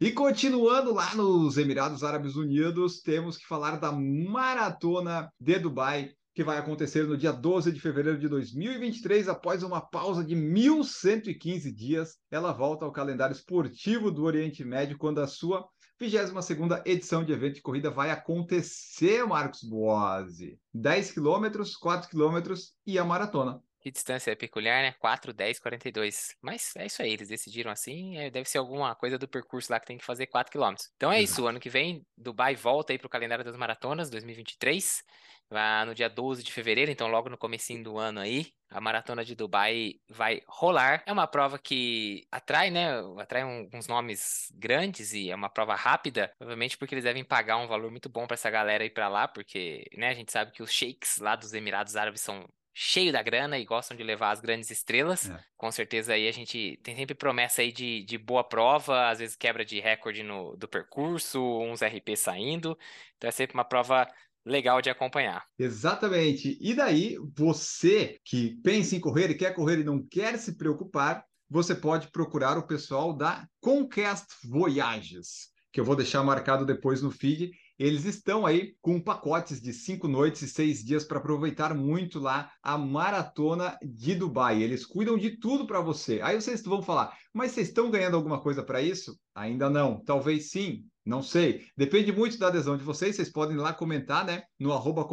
E 0.00 0.10
continuando 0.10 0.92
lá 0.92 1.14
nos 1.14 1.56
Emirados 1.56 2.02
Árabes 2.02 2.34
Unidos, 2.34 3.00
temos 3.00 3.36
que 3.36 3.46
falar 3.46 3.76
da 3.76 3.92
Maratona 3.92 5.30
de 5.40 5.56
Dubai, 5.56 6.10
que 6.34 6.42
vai 6.42 6.58
acontecer 6.58 7.06
no 7.06 7.16
dia 7.16 7.32
12 7.32 7.70
de 7.70 7.78
fevereiro 7.78 8.18
de 8.18 8.28
2023, 8.28 9.28
após 9.28 9.62
uma 9.62 9.80
pausa 9.80 10.24
de 10.24 10.34
1.115 10.34 11.72
dias. 11.72 12.16
Ela 12.28 12.52
volta 12.52 12.84
ao 12.84 12.90
calendário 12.90 13.34
esportivo 13.34 14.10
do 14.10 14.24
Oriente 14.24 14.64
Médio, 14.64 14.98
quando 14.98 15.20
a 15.20 15.28
sua 15.28 15.64
22ª 16.00 16.82
edição 16.86 17.24
de 17.24 17.32
evento 17.32 17.56
de 17.56 17.62
corrida 17.62 17.90
vai 17.90 18.10
acontecer, 18.10 19.26
Marcos 19.26 19.62
Boazzi. 19.62 20.58
10 20.72 21.12
quilômetros, 21.12 21.76
4 21.76 22.08
quilômetros 22.08 22.74
e 22.86 22.98
a 22.98 23.04
maratona. 23.04 23.60
Que 23.80 23.92
distância 23.92 24.34
peculiar, 24.36 24.82
né? 24.82 24.92
4, 24.98 25.32
10, 25.32 25.60
42. 25.60 26.36
Mas 26.42 26.72
é 26.76 26.86
isso 26.86 27.00
aí, 27.00 27.12
eles 27.12 27.28
decidiram 27.28 27.70
assim. 27.70 28.16
É, 28.16 28.30
deve 28.30 28.48
ser 28.48 28.58
alguma 28.58 28.94
coisa 28.94 29.16
do 29.16 29.28
percurso 29.28 29.72
lá 29.72 29.78
que 29.78 29.86
tem 29.86 29.98
que 29.98 30.04
fazer 30.04 30.26
4 30.26 30.52
km. 30.52 30.74
Então 30.96 31.12
é 31.12 31.22
isso, 31.22 31.46
ano 31.46 31.60
que 31.60 31.70
vem, 31.70 32.04
Dubai 32.16 32.56
volta 32.56 32.92
aí 32.92 32.98
para 32.98 33.06
o 33.06 33.10
calendário 33.10 33.44
das 33.44 33.56
maratonas 33.56 34.10
2023. 34.10 35.02
Vai 35.50 35.84
no 35.84 35.94
dia 35.94 36.08
12 36.08 36.42
de 36.42 36.52
fevereiro, 36.52 36.90
então 36.90 37.08
logo 37.08 37.28
no 37.28 37.38
comecinho 37.38 37.82
do 37.82 37.98
ano 37.98 38.20
aí. 38.20 38.52
A 38.70 38.80
maratona 38.80 39.24
de 39.24 39.34
Dubai 39.34 39.94
vai 40.10 40.42
rolar. 40.46 41.02
É 41.06 41.12
uma 41.12 41.26
prova 41.26 41.58
que 41.58 42.26
atrai, 42.30 42.70
né? 42.70 42.88
Atrai 43.18 43.42
uns 43.72 43.86
nomes 43.86 44.52
grandes 44.54 45.14
e 45.14 45.30
é 45.30 45.34
uma 45.34 45.48
prova 45.48 45.74
rápida, 45.74 46.30
provavelmente 46.38 46.76
porque 46.76 46.94
eles 46.94 47.04
devem 47.04 47.24
pagar 47.24 47.56
um 47.56 47.66
valor 47.66 47.90
muito 47.90 48.10
bom 48.10 48.26
para 48.26 48.34
essa 48.34 48.50
galera 48.50 48.84
ir 48.84 48.90
para 48.90 49.08
lá, 49.08 49.26
porque, 49.26 49.88
né, 49.96 50.08
a 50.10 50.14
gente 50.14 50.30
sabe 50.30 50.52
que 50.52 50.62
os 50.62 50.70
sheiks 50.70 51.18
lá 51.18 51.34
dos 51.34 51.54
Emirados 51.54 51.96
Árabes 51.96 52.20
são 52.20 52.46
cheio 52.80 53.12
da 53.12 53.20
grana 53.20 53.58
e 53.58 53.64
gostam 53.64 53.96
de 53.96 54.04
levar 54.04 54.30
as 54.30 54.40
grandes 54.40 54.70
estrelas. 54.70 55.28
É. 55.28 55.44
Com 55.56 55.68
certeza 55.72 56.12
aí 56.12 56.28
a 56.28 56.32
gente 56.32 56.78
tem 56.80 56.94
sempre 56.94 57.12
promessa 57.12 57.60
aí 57.60 57.72
de, 57.72 58.04
de 58.04 58.16
boa 58.16 58.44
prova, 58.44 59.08
às 59.08 59.18
vezes 59.18 59.34
quebra 59.34 59.64
de 59.64 59.80
recorde 59.80 60.22
no, 60.22 60.56
do 60.56 60.68
percurso, 60.68 61.42
uns 61.60 61.82
RP 61.82 62.16
saindo. 62.16 62.78
Então 63.16 63.26
é 63.26 63.32
sempre 63.32 63.54
uma 63.54 63.64
prova 63.64 64.08
legal 64.48 64.80
de 64.80 64.90
acompanhar. 64.90 65.44
Exatamente. 65.58 66.58
E 66.60 66.74
daí, 66.74 67.16
você 67.36 68.18
que 68.24 68.56
pensa 68.62 68.96
em 68.96 69.00
correr 69.00 69.30
e 69.30 69.36
quer 69.36 69.54
correr 69.54 69.78
e 69.80 69.84
não 69.84 70.02
quer 70.02 70.38
se 70.38 70.56
preocupar, 70.56 71.24
você 71.48 71.74
pode 71.74 72.10
procurar 72.10 72.58
o 72.58 72.66
pessoal 72.66 73.12
da 73.12 73.46
Conquest 73.60 74.26
Voyages, 74.44 75.48
que 75.72 75.80
eu 75.80 75.84
vou 75.84 75.96
deixar 75.96 76.22
marcado 76.22 76.66
depois 76.66 77.00
no 77.02 77.10
feed 77.10 77.50
eles 77.78 78.04
estão 78.04 78.44
aí 78.44 78.74
com 78.82 79.00
pacotes 79.00 79.60
de 79.60 79.72
cinco 79.72 80.08
noites 80.08 80.42
e 80.42 80.48
seis 80.48 80.84
dias 80.84 81.04
para 81.04 81.18
aproveitar 81.18 81.74
muito 81.74 82.18
lá 82.18 82.50
a 82.62 82.76
maratona 82.76 83.78
de 83.82 84.14
Dubai. 84.14 84.62
Eles 84.62 84.84
cuidam 84.84 85.16
de 85.16 85.38
tudo 85.38 85.66
para 85.66 85.80
você. 85.80 86.20
Aí 86.22 86.34
vocês 86.40 86.62
vão 86.62 86.82
falar, 86.82 87.16
mas 87.32 87.52
vocês 87.52 87.68
estão 87.68 87.90
ganhando 87.90 88.16
alguma 88.16 88.40
coisa 88.40 88.62
para 88.62 88.82
isso? 88.82 89.16
Ainda 89.34 89.70
não. 89.70 90.02
Talvez 90.04 90.50
sim. 90.50 90.84
Não 91.06 91.22
sei. 91.22 91.64
Depende 91.74 92.12
muito 92.12 92.38
da 92.38 92.48
adesão 92.48 92.76
de 92.76 92.84
vocês. 92.84 93.16
Vocês 93.16 93.32
podem 93.32 93.56
lá 93.56 93.72
comentar, 93.72 94.26
né? 94.26 94.42
No 94.58 94.72
arroba. 94.72 95.08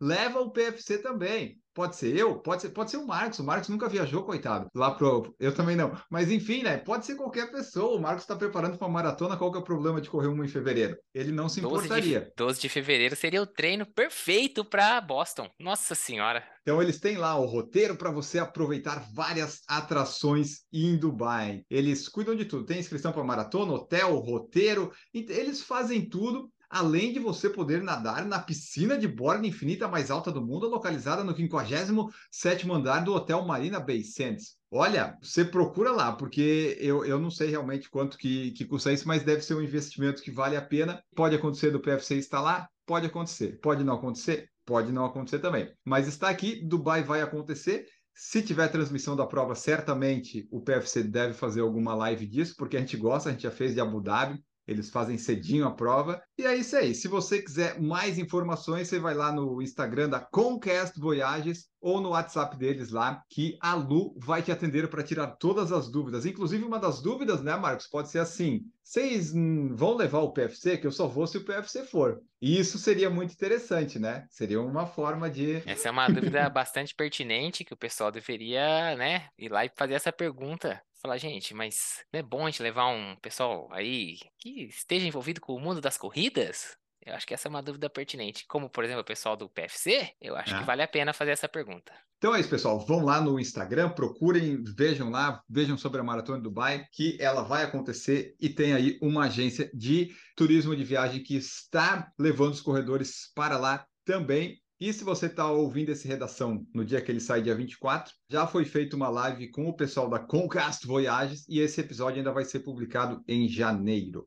Leva 0.00 0.40
o 0.40 0.50
PFC 0.50 0.98
também. 0.98 1.58
Pode 1.78 1.94
ser 1.94 2.16
eu, 2.16 2.34
pode 2.34 2.62
ser, 2.62 2.70
pode 2.70 2.90
ser 2.90 2.96
o 2.96 3.06
Marcos. 3.06 3.38
O 3.38 3.44
Marcos 3.44 3.68
nunca 3.68 3.88
viajou, 3.88 4.24
coitado. 4.24 4.68
Lá 4.74 4.90
pro. 4.90 5.32
Eu 5.38 5.54
também 5.54 5.76
não. 5.76 5.96
Mas 6.10 6.28
enfim, 6.28 6.64
né? 6.64 6.76
Pode 6.76 7.06
ser 7.06 7.14
qualquer 7.14 7.52
pessoa. 7.52 7.96
O 7.96 8.02
Marcos 8.02 8.24
está 8.24 8.34
preparando 8.34 8.76
para 8.76 8.84
uma 8.84 8.94
maratona. 8.94 9.36
Qual 9.36 9.52
que 9.52 9.58
é 9.58 9.60
o 9.60 9.64
problema 9.64 10.00
de 10.00 10.10
correr 10.10 10.26
uma 10.26 10.44
em 10.44 10.48
fevereiro? 10.48 10.96
Ele 11.14 11.30
não 11.30 11.48
se 11.48 11.60
importaria. 11.60 12.18
12 12.18 12.30
de, 12.30 12.32
12 12.36 12.60
de 12.62 12.68
fevereiro 12.68 13.14
seria 13.14 13.40
o 13.40 13.46
treino 13.46 13.86
perfeito 13.86 14.64
para 14.64 15.00
Boston. 15.00 15.48
Nossa 15.56 15.94
Senhora. 15.94 16.42
Então 16.62 16.82
eles 16.82 16.98
têm 16.98 17.16
lá 17.16 17.38
o 17.38 17.46
roteiro 17.46 17.94
para 17.94 18.10
você 18.10 18.40
aproveitar 18.40 19.06
várias 19.14 19.60
atrações 19.68 20.64
em 20.72 20.96
Dubai. 20.96 21.62
Eles 21.70 22.08
cuidam 22.08 22.34
de 22.34 22.44
tudo. 22.44 22.66
Tem 22.66 22.80
inscrição 22.80 23.12
para 23.12 23.22
maratona, 23.22 23.74
hotel, 23.74 24.16
roteiro. 24.16 24.90
Eles 25.14 25.62
fazem 25.62 26.08
tudo 26.08 26.50
além 26.70 27.12
de 27.12 27.18
você 27.18 27.48
poder 27.48 27.82
nadar 27.82 28.24
na 28.24 28.38
piscina 28.38 28.98
de 28.98 29.08
borda 29.08 29.46
infinita 29.46 29.88
mais 29.88 30.10
alta 30.10 30.30
do 30.30 30.44
mundo, 30.44 30.68
localizada 30.68 31.24
no 31.24 31.34
57º 31.34 32.74
andar 32.74 33.00
do 33.00 33.14
Hotel 33.14 33.44
Marina 33.44 33.80
Bay 33.80 34.02
Sands. 34.02 34.56
Olha, 34.70 35.16
você 35.22 35.44
procura 35.44 35.92
lá, 35.92 36.12
porque 36.12 36.76
eu, 36.80 37.04
eu 37.04 37.18
não 37.18 37.30
sei 37.30 37.48
realmente 37.48 37.88
quanto 37.88 38.18
que, 38.18 38.50
que 38.52 38.66
custa 38.66 38.92
isso, 38.92 39.08
mas 39.08 39.22
deve 39.22 39.42
ser 39.42 39.54
um 39.54 39.62
investimento 39.62 40.22
que 40.22 40.30
vale 40.30 40.56
a 40.56 40.62
pena. 40.62 41.02
Pode 41.14 41.34
acontecer 41.34 41.70
do 41.70 41.80
PFC 41.80 42.16
estar 42.16 42.40
lá? 42.40 42.68
Pode 42.86 43.06
acontecer. 43.06 43.58
Pode 43.60 43.82
não 43.82 43.94
acontecer? 43.94 44.50
Pode 44.66 44.92
não 44.92 45.06
acontecer 45.06 45.38
também. 45.38 45.72
Mas 45.84 46.06
está 46.06 46.28
aqui, 46.28 46.62
Dubai 46.66 47.02
vai 47.02 47.22
acontecer. 47.22 47.86
Se 48.14 48.42
tiver 48.42 48.68
transmissão 48.68 49.14
da 49.14 49.24
prova, 49.24 49.54
certamente 49.54 50.46
o 50.50 50.60
PFC 50.60 51.04
deve 51.04 51.32
fazer 51.32 51.60
alguma 51.60 51.94
live 51.94 52.26
disso, 52.26 52.54
porque 52.58 52.76
a 52.76 52.80
gente 52.80 52.96
gosta, 52.96 53.28
a 53.28 53.32
gente 53.32 53.44
já 53.44 53.50
fez 53.50 53.74
de 53.74 53.80
Abu 53.80 54.02
Dhabi, 54.02 54.42
eles 54.68 54.90
fazem 54.90 55.16
cedinho 55.16 55.66
a 55.66 55.70
prova. 55.70 56.22
E 56.36 56.44
é 56.44 56.54
isso 56.54 56.76
aí. 56.76 56.94
Se 56.94 57.08
você 57.08 57.40
quiser 57.40 57.80
mais 57.80 58.18
informações, 58.18 58.86
você 58.86 58.98
vai 58.98 59.14
lá 59.14 59.32
no 59.32 59.62
Instagram 59.62 60.10
da 60.10 60.20
Conquest 60.20 60.94
Voyages 60.98 61.68
ou 61.80 62.00
no 62.00 62.10
WhatsApp 62.10 62.56
deles 62.56 62.90
lá, 62.90 63.22
que 63.30 63.56
a 63.62 63.74
Lu 63.74 64.14
vai 64.18 64.42
te 64.42 64.52
atender 64.52 64.88
para 64.88 65.02
tirar 65.02 65.28
todas 65.28 65.72
as 65.72 65.90
dúvidas. 65.90 66.26
Inclusive, 66.26 66.64
uma 66.64 66.78
das 66.78 67.00
dúvidas, 67.00 67.40
né, 67.40 67.56
Marcos, 67.56 67.86
pode 67.86 68.10
ser 68.10 68.18
assim: 68.18 68.60
vocês 68.82 69.32
vão 69.72 69.96
levar 69.96 70.18
o 70.18 70.32
PFC? 70.32 70.76
Que 70.76 70.86
eu 70.86 70.92
só 70.92 71.06
vou 71.06 71.26
se 71.26 71.38
o 71.38 71.44
PFC 71.44 71.84
for. 71.84 72.20
E 72.40 72.58
isso 72.58 72.78
seria 72.78 73.08
muito 73.08 73.32
interessante, 73.32 73.98
né? 73.98 74.26
Seria 74.28 74.60
uma 74.60 74.86
forma 74.86 75.30
de. 75.30 75.62
Essa 75.66 75.88
é 75.88 75.90
uma 75.90 76.08
dúvida 76.08 76.48
bastante 76.50 76.94
pertinente 76.94 77.64
que 77.64 77.72
o 77.72 77.76
pessoal 77.76 78.10
deveria, 78.10 78.96
né, 78.96 79.28
ir 79.38 79.50
lá 79.50 79.64
e 79.64 79.70
fazer 79.74 79.94
essa 79.94 80.12
pergunta 80.12 80.82
falar, 81.00 81.18
gente, 81.18 81.54
mas 81.54 82.04
não 82.12 82.20
é 82.20 82.22
bom 82.22 82.46
a 82.46 82.50
gente 82.50 82.62
levar 82.62 82.86
um 82.88 83.16
pessoal 83.16 83.68
aí 83.72 84.18
que 84.38 84.64
esteja 84.64 85.06
envolvido 85.06 85.40
com 85.40 85.54
o 85.54 85.60
mundo 85.60 85.80
das 85.80 85.96
corridas? 85.96 86.76
Eu 87.04 87.14
acho 87.14 87.26
que 87.26 87.32
essa 87.32 87.48
é 87.48 87.50
uma 87.50 87.62
dúvida 87.62 87.88
pertinente. 87.88 88.46
Como, 88.46 88.68
por 88.68 88.84
exemplo, 88.84 89.00
o 89.00 89.04
pessoal 89.04 89.36
do 89.36 89.48
PFC, 89.48 90.12
eu 90.20 90.36
acho 90.36 90.54
ah. 90.54 90.58
que 90.58 90.64
vale 90.64 90.82
a 90.82 90.88
pena 90.88 91.12
fazer 91.12 91.30
essa 91.30 91.48
pergunta. 91.48 91.92
Então 92.18 92.34
é 92.34 92.40
isso, 92.40 92.50
pessoal. 92.50 92.84
Vão 92.84 93.04
lá 93.04 93.20
no 93.20 93.38
Instagram, 93.38 93.90
procurem, 93.90 94.62
vejam 94.76 95.08
lá, 95.08 95.40
vejam 95.48 95.78
sobre 95.78 96.00
a 96.00 96.04
Maratona 96.04 96.38
de 96.38 96.44
Dubai, 96.44 96.84
que 96.92 97.16
ela 97.20 97.42
vai 97.42 97.62
acontecer 97.62 98.34
e 98.40 98.48
tem 98.48 98.72
aí 98.72 98.98
uma 99.00 99.26
agência 99.26 99.70
de 99.72 100.14
turismo 100.36 100.74
de 100.74 100.84
viagem 100.84 101.22
que 101.22 101.36
está 101.36 102.12
levando 102.18 102.54
os 102.54 102.60
corredores 102.60 103.30
para 103.34 103.56
lá 103.56 103.86
também. 104.04 104.60
E 104.80 104.92
se 104.92 105.02
você 105.02 105.26
está 105.26 105.50
ouvindo 105.50 105.88
esse 105.88 106.06
redação 106.06 106.64
no 106.72 106.84
dia 106.84 107.00
que 107.00 107.10
ele 107.10 107.18
sai, 107.18 107.42
dia 107.42 107.52
24, 107.52 108.14
já 108.30 108.46
foi 108.46 108.64
feita 108.64 108.94
uma 108.94 109.08
live 109.08 109.50
com 109.50 109.68
o 109.68 109.74
pessoal 109.74 110.08
da 110.08 110.20
Concast 110.20 110.86
Voyages 110.86 111.44
e 111.48 111.58
esse 111.58 111.80
episódio 111.80 112.18
ainda 112.18 112.30
vai 112.30 112.44
ser 112.44 112.60
publicado 112.60 113.20
em 113.26 113.48
janeiro. 113.48 114.24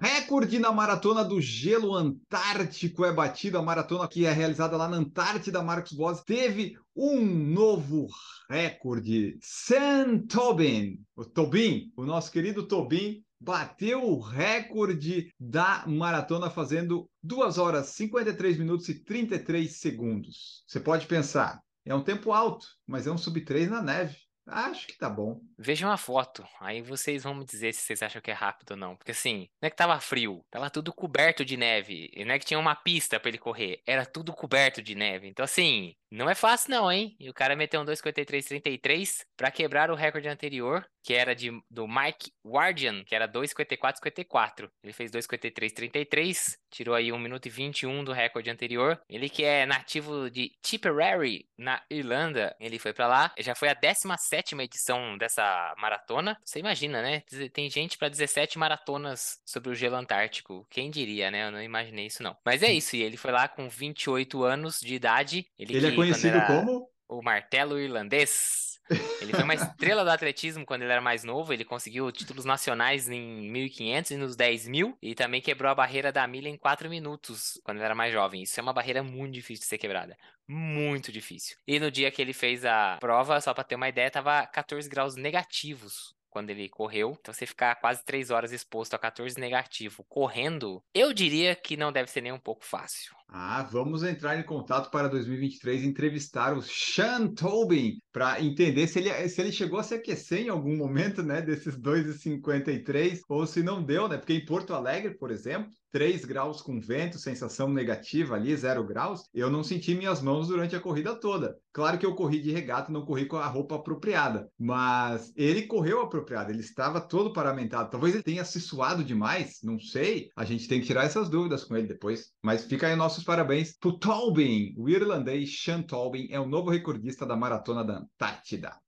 Recorde 0.00 0.58
na 0.58 0.72
maratona 0.72 1.22
do 1.22 1.38
gelo 1.38 1.94
antártico 1.94 3.04
é 3.04 3.12
batido. 3.12 3.58
A 3.58 3.62
maratona 3.62 4.08
que 4.08 4.24
é 4.24 4.32
realizada 4.32 4.74
lá 4.74 4.88
na 4.88 4.96
Antártida, 4.96 5.62
Marcos 5.62 5.92
Boas, 5.92 6.22
teve 6.22 6.78
um 6.96 7.22
novo 7.22 8.06
recorde. 8.48 9.36
Sam 9.42 10.20
Tobin, 10.26 10.98
o 11.14 11.26
Tobin, 11.26 11.92
o 11.94 12.06
nosso 12.06 12.32
querido 12.32 12.66
Tobin, 12.66 13.22
bateu 13.44 14.02
o 14.02 14.18
recorde 14.18 15.30
da 15.38 15.84
maratona 15.86 16.48
fazendo 16.48 17.08
2 17.22 17.58
horas 17.58 17.88
53 17.88 18.58
minutos 18.58 18.88
e 18.88 19.04
33 19.04 19.78
segundos. 19.78 20.64
Você 20.66 20.80
pode 20.80 21.06
pensar, 21.06 21.60
é 21.84 21.94
um 21.94 22.02
tempo 22.02 22.32
alto, 22.32 22.66
mas 22.86 23.06
é 23.06 23.10
um 23.10 23.18
sub 23.18 23.38
3 23.40 23.68
na 23.68 23.82
neve. 23.82 24.16
Acho 24.46 24.86
que 24.86 24.98
tá 24.98 25.08
bom. 25.08 25.40
Vejam 25.58 25.90
a 25.90 25.96
foto, 25.96 26.44
aí 26.60 26.82
vocês 26.82 27.22
vão 27.22 27.34
me 27.34 27.46
dizer 27.46 27.72
se 27.72 27.80
vocês 27.80 28.02
acham 28.02 28.20
que 28.20 28.30
é 28.30 28.34
rápido 28.34 28.72
ou 28.72 28.76
não. 28.76 28.94
Porque 28.94 29.12
assim, 29.12 29.48
não 29.60 29.66
é 29.66 29.70
que 29.70 29.76
tava 29.76 29.98
frio, 30.00 30.44
tava 30.50 30.68
tudo 30.68 30.92
coberto 30.92 31.44
de 31.44 31.56
neve. 31.56 32.10
E 32.12 32.24
não 32.24 32.34
é 32.34 32.38
que 32.38 32.44
tinha 32.44 32.60
uma 32.60 32.74
pista 32.74 33.18
para 33.18 33.30
ele 33.30 33.38
correr, 33.38 33.80
era 33.86 34.04
tudo 34.04 34.34
coberto 34.34 34.82
de 34.82 34.94
neve. 34.94 35.28
Então 35.28 35.44
assim, 35.44 35.94
não 36.14 36.30
é 36.30 36.34
fácil 36.34 36.70
não, 36.70 36.90
hein? 36.90 37.16
E 37.18 37.28
o 37.28 37.34
cara 37.34 37.56
meteu 37.56 37.80
um 37.80 37.84
2,53,33 37.84 39.24
para 39.36 39.50
quebrar 39.50 39.90
o 39.90 39.94
recorde 39.94 40.28
anterior, 40.28 40.86
que 41.02 41.12
era 41.12 41.34
de, 41.34 41.50
do 41.70 41.86
Mike 41.86 42.32
Wardian, 42.44 43.04
que 43.04 43.14
era 43.14 43.28
2,54,54. 43.28 44.70
Ele 44.82 44.92
fez 44.92 45.10
2,53,33, 45.10 46.56
tirou 46.70 46.94
aí 46.94 47.12
1 47.12 47.18
minuto 47.18 47.46
e 47.46 47.50
21 47.50 48.04
do 48.04 48.12
recorde 48.12 48.50
anterior. 48.50 49.00
Ele 49.08 49.28
que 49.28 49.44
é 49.44 49.66
nativo 49.66 50.30
de 50.30 50.52
Tipperary, 50.62 51.46
na 51.58 51.82
Irlanda, 51.90 52.54
ele 52.58 52.78
foi 52.78 52.92
para 52.92 53.06
lá. 53.06 53.32
Já 53.38 53.54
foi 53.54 53.68
a 53.68 53.76
17ª 53.76 54.62
edição 54.62 55.18
dessa 55.18 55.74
maratona. 55.78 56.38
Você 56.44 56.58
imagina, 56.58 57.02
né? 57.02 57.22
Tem 57.52 57.68
gente 57.68 57.98
para 57.98 58.08
17 58.08 58.58
maratonas 58.58 59.40
sobre 59.44 59.70
o 59.70 59.74
gelo 59.74 59.96
antártico. 59.96 60.66
Quem 60.70 60.90
diria, 60.90 61.30
né? 61.30 61.46
Eu 61.46 61.52
não 61.52 61.62
imaginei 61.62 62.06
isso 62.06 62.22
não. 62.22 62.36
Mas 62.44 62.62
é 62.62 62.72
isso, 62.72 62.96
e 62.96 63.02
ele 63.02 63.16
foi 63.16 63.32
lá 63.32 63.48
com 63.48 63.68
28 63.68 64.42
anos 64.44 64.80
de 64.80 64.94
idade. 64.94 65.46
Ele, 65.58 65.76
ele 65.76 65.86
é 65.86 66.03
conhecido 66.04 66.46
como? 66.46 66.88
O 67.08 67.22
martelo 67.22 67.78
irlandês. 67.78 68.80
Ele 69.20 69.32
foi 69.32 69.44
uma 69.44 69.54
estrela 69.54 70.04
do 70.04 70.10
atletismo 70.10 70.66
quando 70.66 70.82
ele 70.82 70.92
era 70.92 71.00
mais 71.00 71.24
novo. 71.24 71.52
Ele 71.52 71.64
conseguiu 71.64 72.10
títulos 72.12 72.44
nacionais 72.44 73.08
em 73.08 73.50
1500 73.50 74.10
e 74.10 74.16
nos 74.16 74.36
10.000. 74.36 74.94
E 75.00 75.14
também 75.14 75.40
quebrou 75.40 75.70
a 75.70 75.74
barreira 75.74 76.12
da 76.12 76.26
milha 76.26 76.48
em 76.48 76.56
4 76.56 76.88
minutos 76.90 77.60
quando 77.64 77.78
ele 77.78 77.86
era 77.86 77.94
mais 77.94 78.12
jovem. 78.12 78.42
Isso 78.42 78.60
é 78.60 78.62
uma 78.62 78.72
barreira 78.72 79.02
muito 79.02 79.32
difícil 79.32 79.62
de 79.62 79.68
ser 79.68 79.78
quebrada. 79.78 80.16
Muito 80.46 81.10
difícil. 81.10 81.56
E 81.66 81.80
no 81.80 81.90
dia 81.90 82.10
que 82.10 82.20
ele 82.20 82.34
fez 82.34 82.64
a 82.64 82.98
prova, 83.00 83.40
só 83.40 83.54
para 83.54 83.64
ter 83.64 83.76
uma 83.76 83.88
ideia, 83.88 84.10
tava 84.10 84.46
14 84.46 84.88
graus 84.88 85.16
negativos 85.16 86.14
quando 86.28 86.50
ele 86.50 86.68
correu. 86.68 87.16
Então, 87.18 87.32
você 87.32 87.46
ficar 87.46 87.76
quase 87.76 88.04
3 88.04 88.30
horas 88.30 88.52
exposto 88.52 88.94
a 88.94 88.98
14 88.98 89.38
negativo 89.38 90.04
correndo, 90.08 90.82
eu 90.92 91.12
diria 91.12 91.54
que 91.54 91.76
não 91.76 91.92
deve 91.92 92.10
ser 92.10 92.20
nem 92.20 92.32
um 92.32 92.40
pouco 92.40 92.64
fácil. 92.64 93.14
Ah, 93.36 93.64
vamos 93.64 94.04
entrar 94.04 94.38
em 94.38 94.44
contato 94.44 94.92
para 94.92 95.08
2023 95.08 95.82
e 95.82 95.86
entrevistar 95.88 96.56
o 96.56 96.62
Sean 96.62 97.34
Tobin 97.34 97.98
para 98.12 98.40
entender 98.40 98.86
se 98.86 99.00
ele, 99.00 99.28
se 99.28 99.40
ele 99.40 99.50
chegou 99.50 99.80
a 99.80 99.82
se 99.82 99.92
aquecer 99.92 100.42
em 100.42 100.48
algum 100.50 100.76
momento, 100.76 101.20
né, 101.20 101.42
desses 101.42 101.76
2,53 101.76 103.22
ou 103.28 103.44
se 103.44 103.60
não 103.60 103.82
deu, 103.82 104.06
né? 104.06 104.18
Porque 104.18 104.34
em 104.34 104.44
Porto 104.44 104.72
Alegre, 104.72 105.18
por 105.18 105.32
exemplo, 105.32 105.68
3 105.94 106.24
graus 106.24 106.60
com 106.60 106.80
vento, 106.80 107.20
sensação 107.20 107.68
negativa 107.68 108.34
ali, 108.34 108.56
0 108.56 108.84
graus, 108.84 109.28
eu 109.32 109.48
não 109.48 109.62
senti 109.62 109.94
minhas 109.94 110.20
mãos 110.20 110.48
durante 110.48 110.74
a 110.74 110.80
corrida 110.80 111.14
toda. 111.14 111.56
Claro 111.72 111.98
que 111.98 112.04
eu 112.04 112.16
corri 112.16 112.40
de 112.40 112.50
regata, 112.50 112.90
não 112.90 113.04
corri 113.04 113.26
com 113.26 113.36
a 113.36 113.46
roupa 113.46 113.76
apropriada, 113.76 114.48
mas 114.58 115.32
ele 115.36 115.68
correu 115.68 116.00
apropriado, 116.00 116.50
ele 116.50 116.60
estava 116.60 117.00
todo 117.00 117.32
paramentado. 117.32 117.90
Talvez 117.90 118.14
ele 118.14 118.24
tenha 118.24 118.44
se 118.44 118.60
suado 118.60 119.04
demais, 119.04 119.58
não 119.62 119.78
sei. 119.78 120.30
A 120.36 120.44
gente 120.44 120.66
tem 120.66 120.80
que 120.80 120.86
tirar 120.86 121.04
essas 121.04 121.28
dúvidas 121.28 121.62
com 121.62 121.76
ele 121.76 121.86
depois. 121.86 122.32
Mas 122.42 122.64
fica 122.64 122.88
aí 122.88 122.96
nossos 122.96 123.23
parabéns 123.24 123.76
pro 123.78 123.98
Tolbin, 123.98 124.74
o 124.76 124.88
irlandês 124.88 125.60
Sean 125.60 125.82
Tolbin 125.82 126.28
é 126.30 126.38
o 126.38 126.46
novo 126.46 126.70
recordista 126.70 127.26
da 127.26 127.36
maratona 127.36 127.82
da 127.82 127.98
Antártida. 127.98 128.78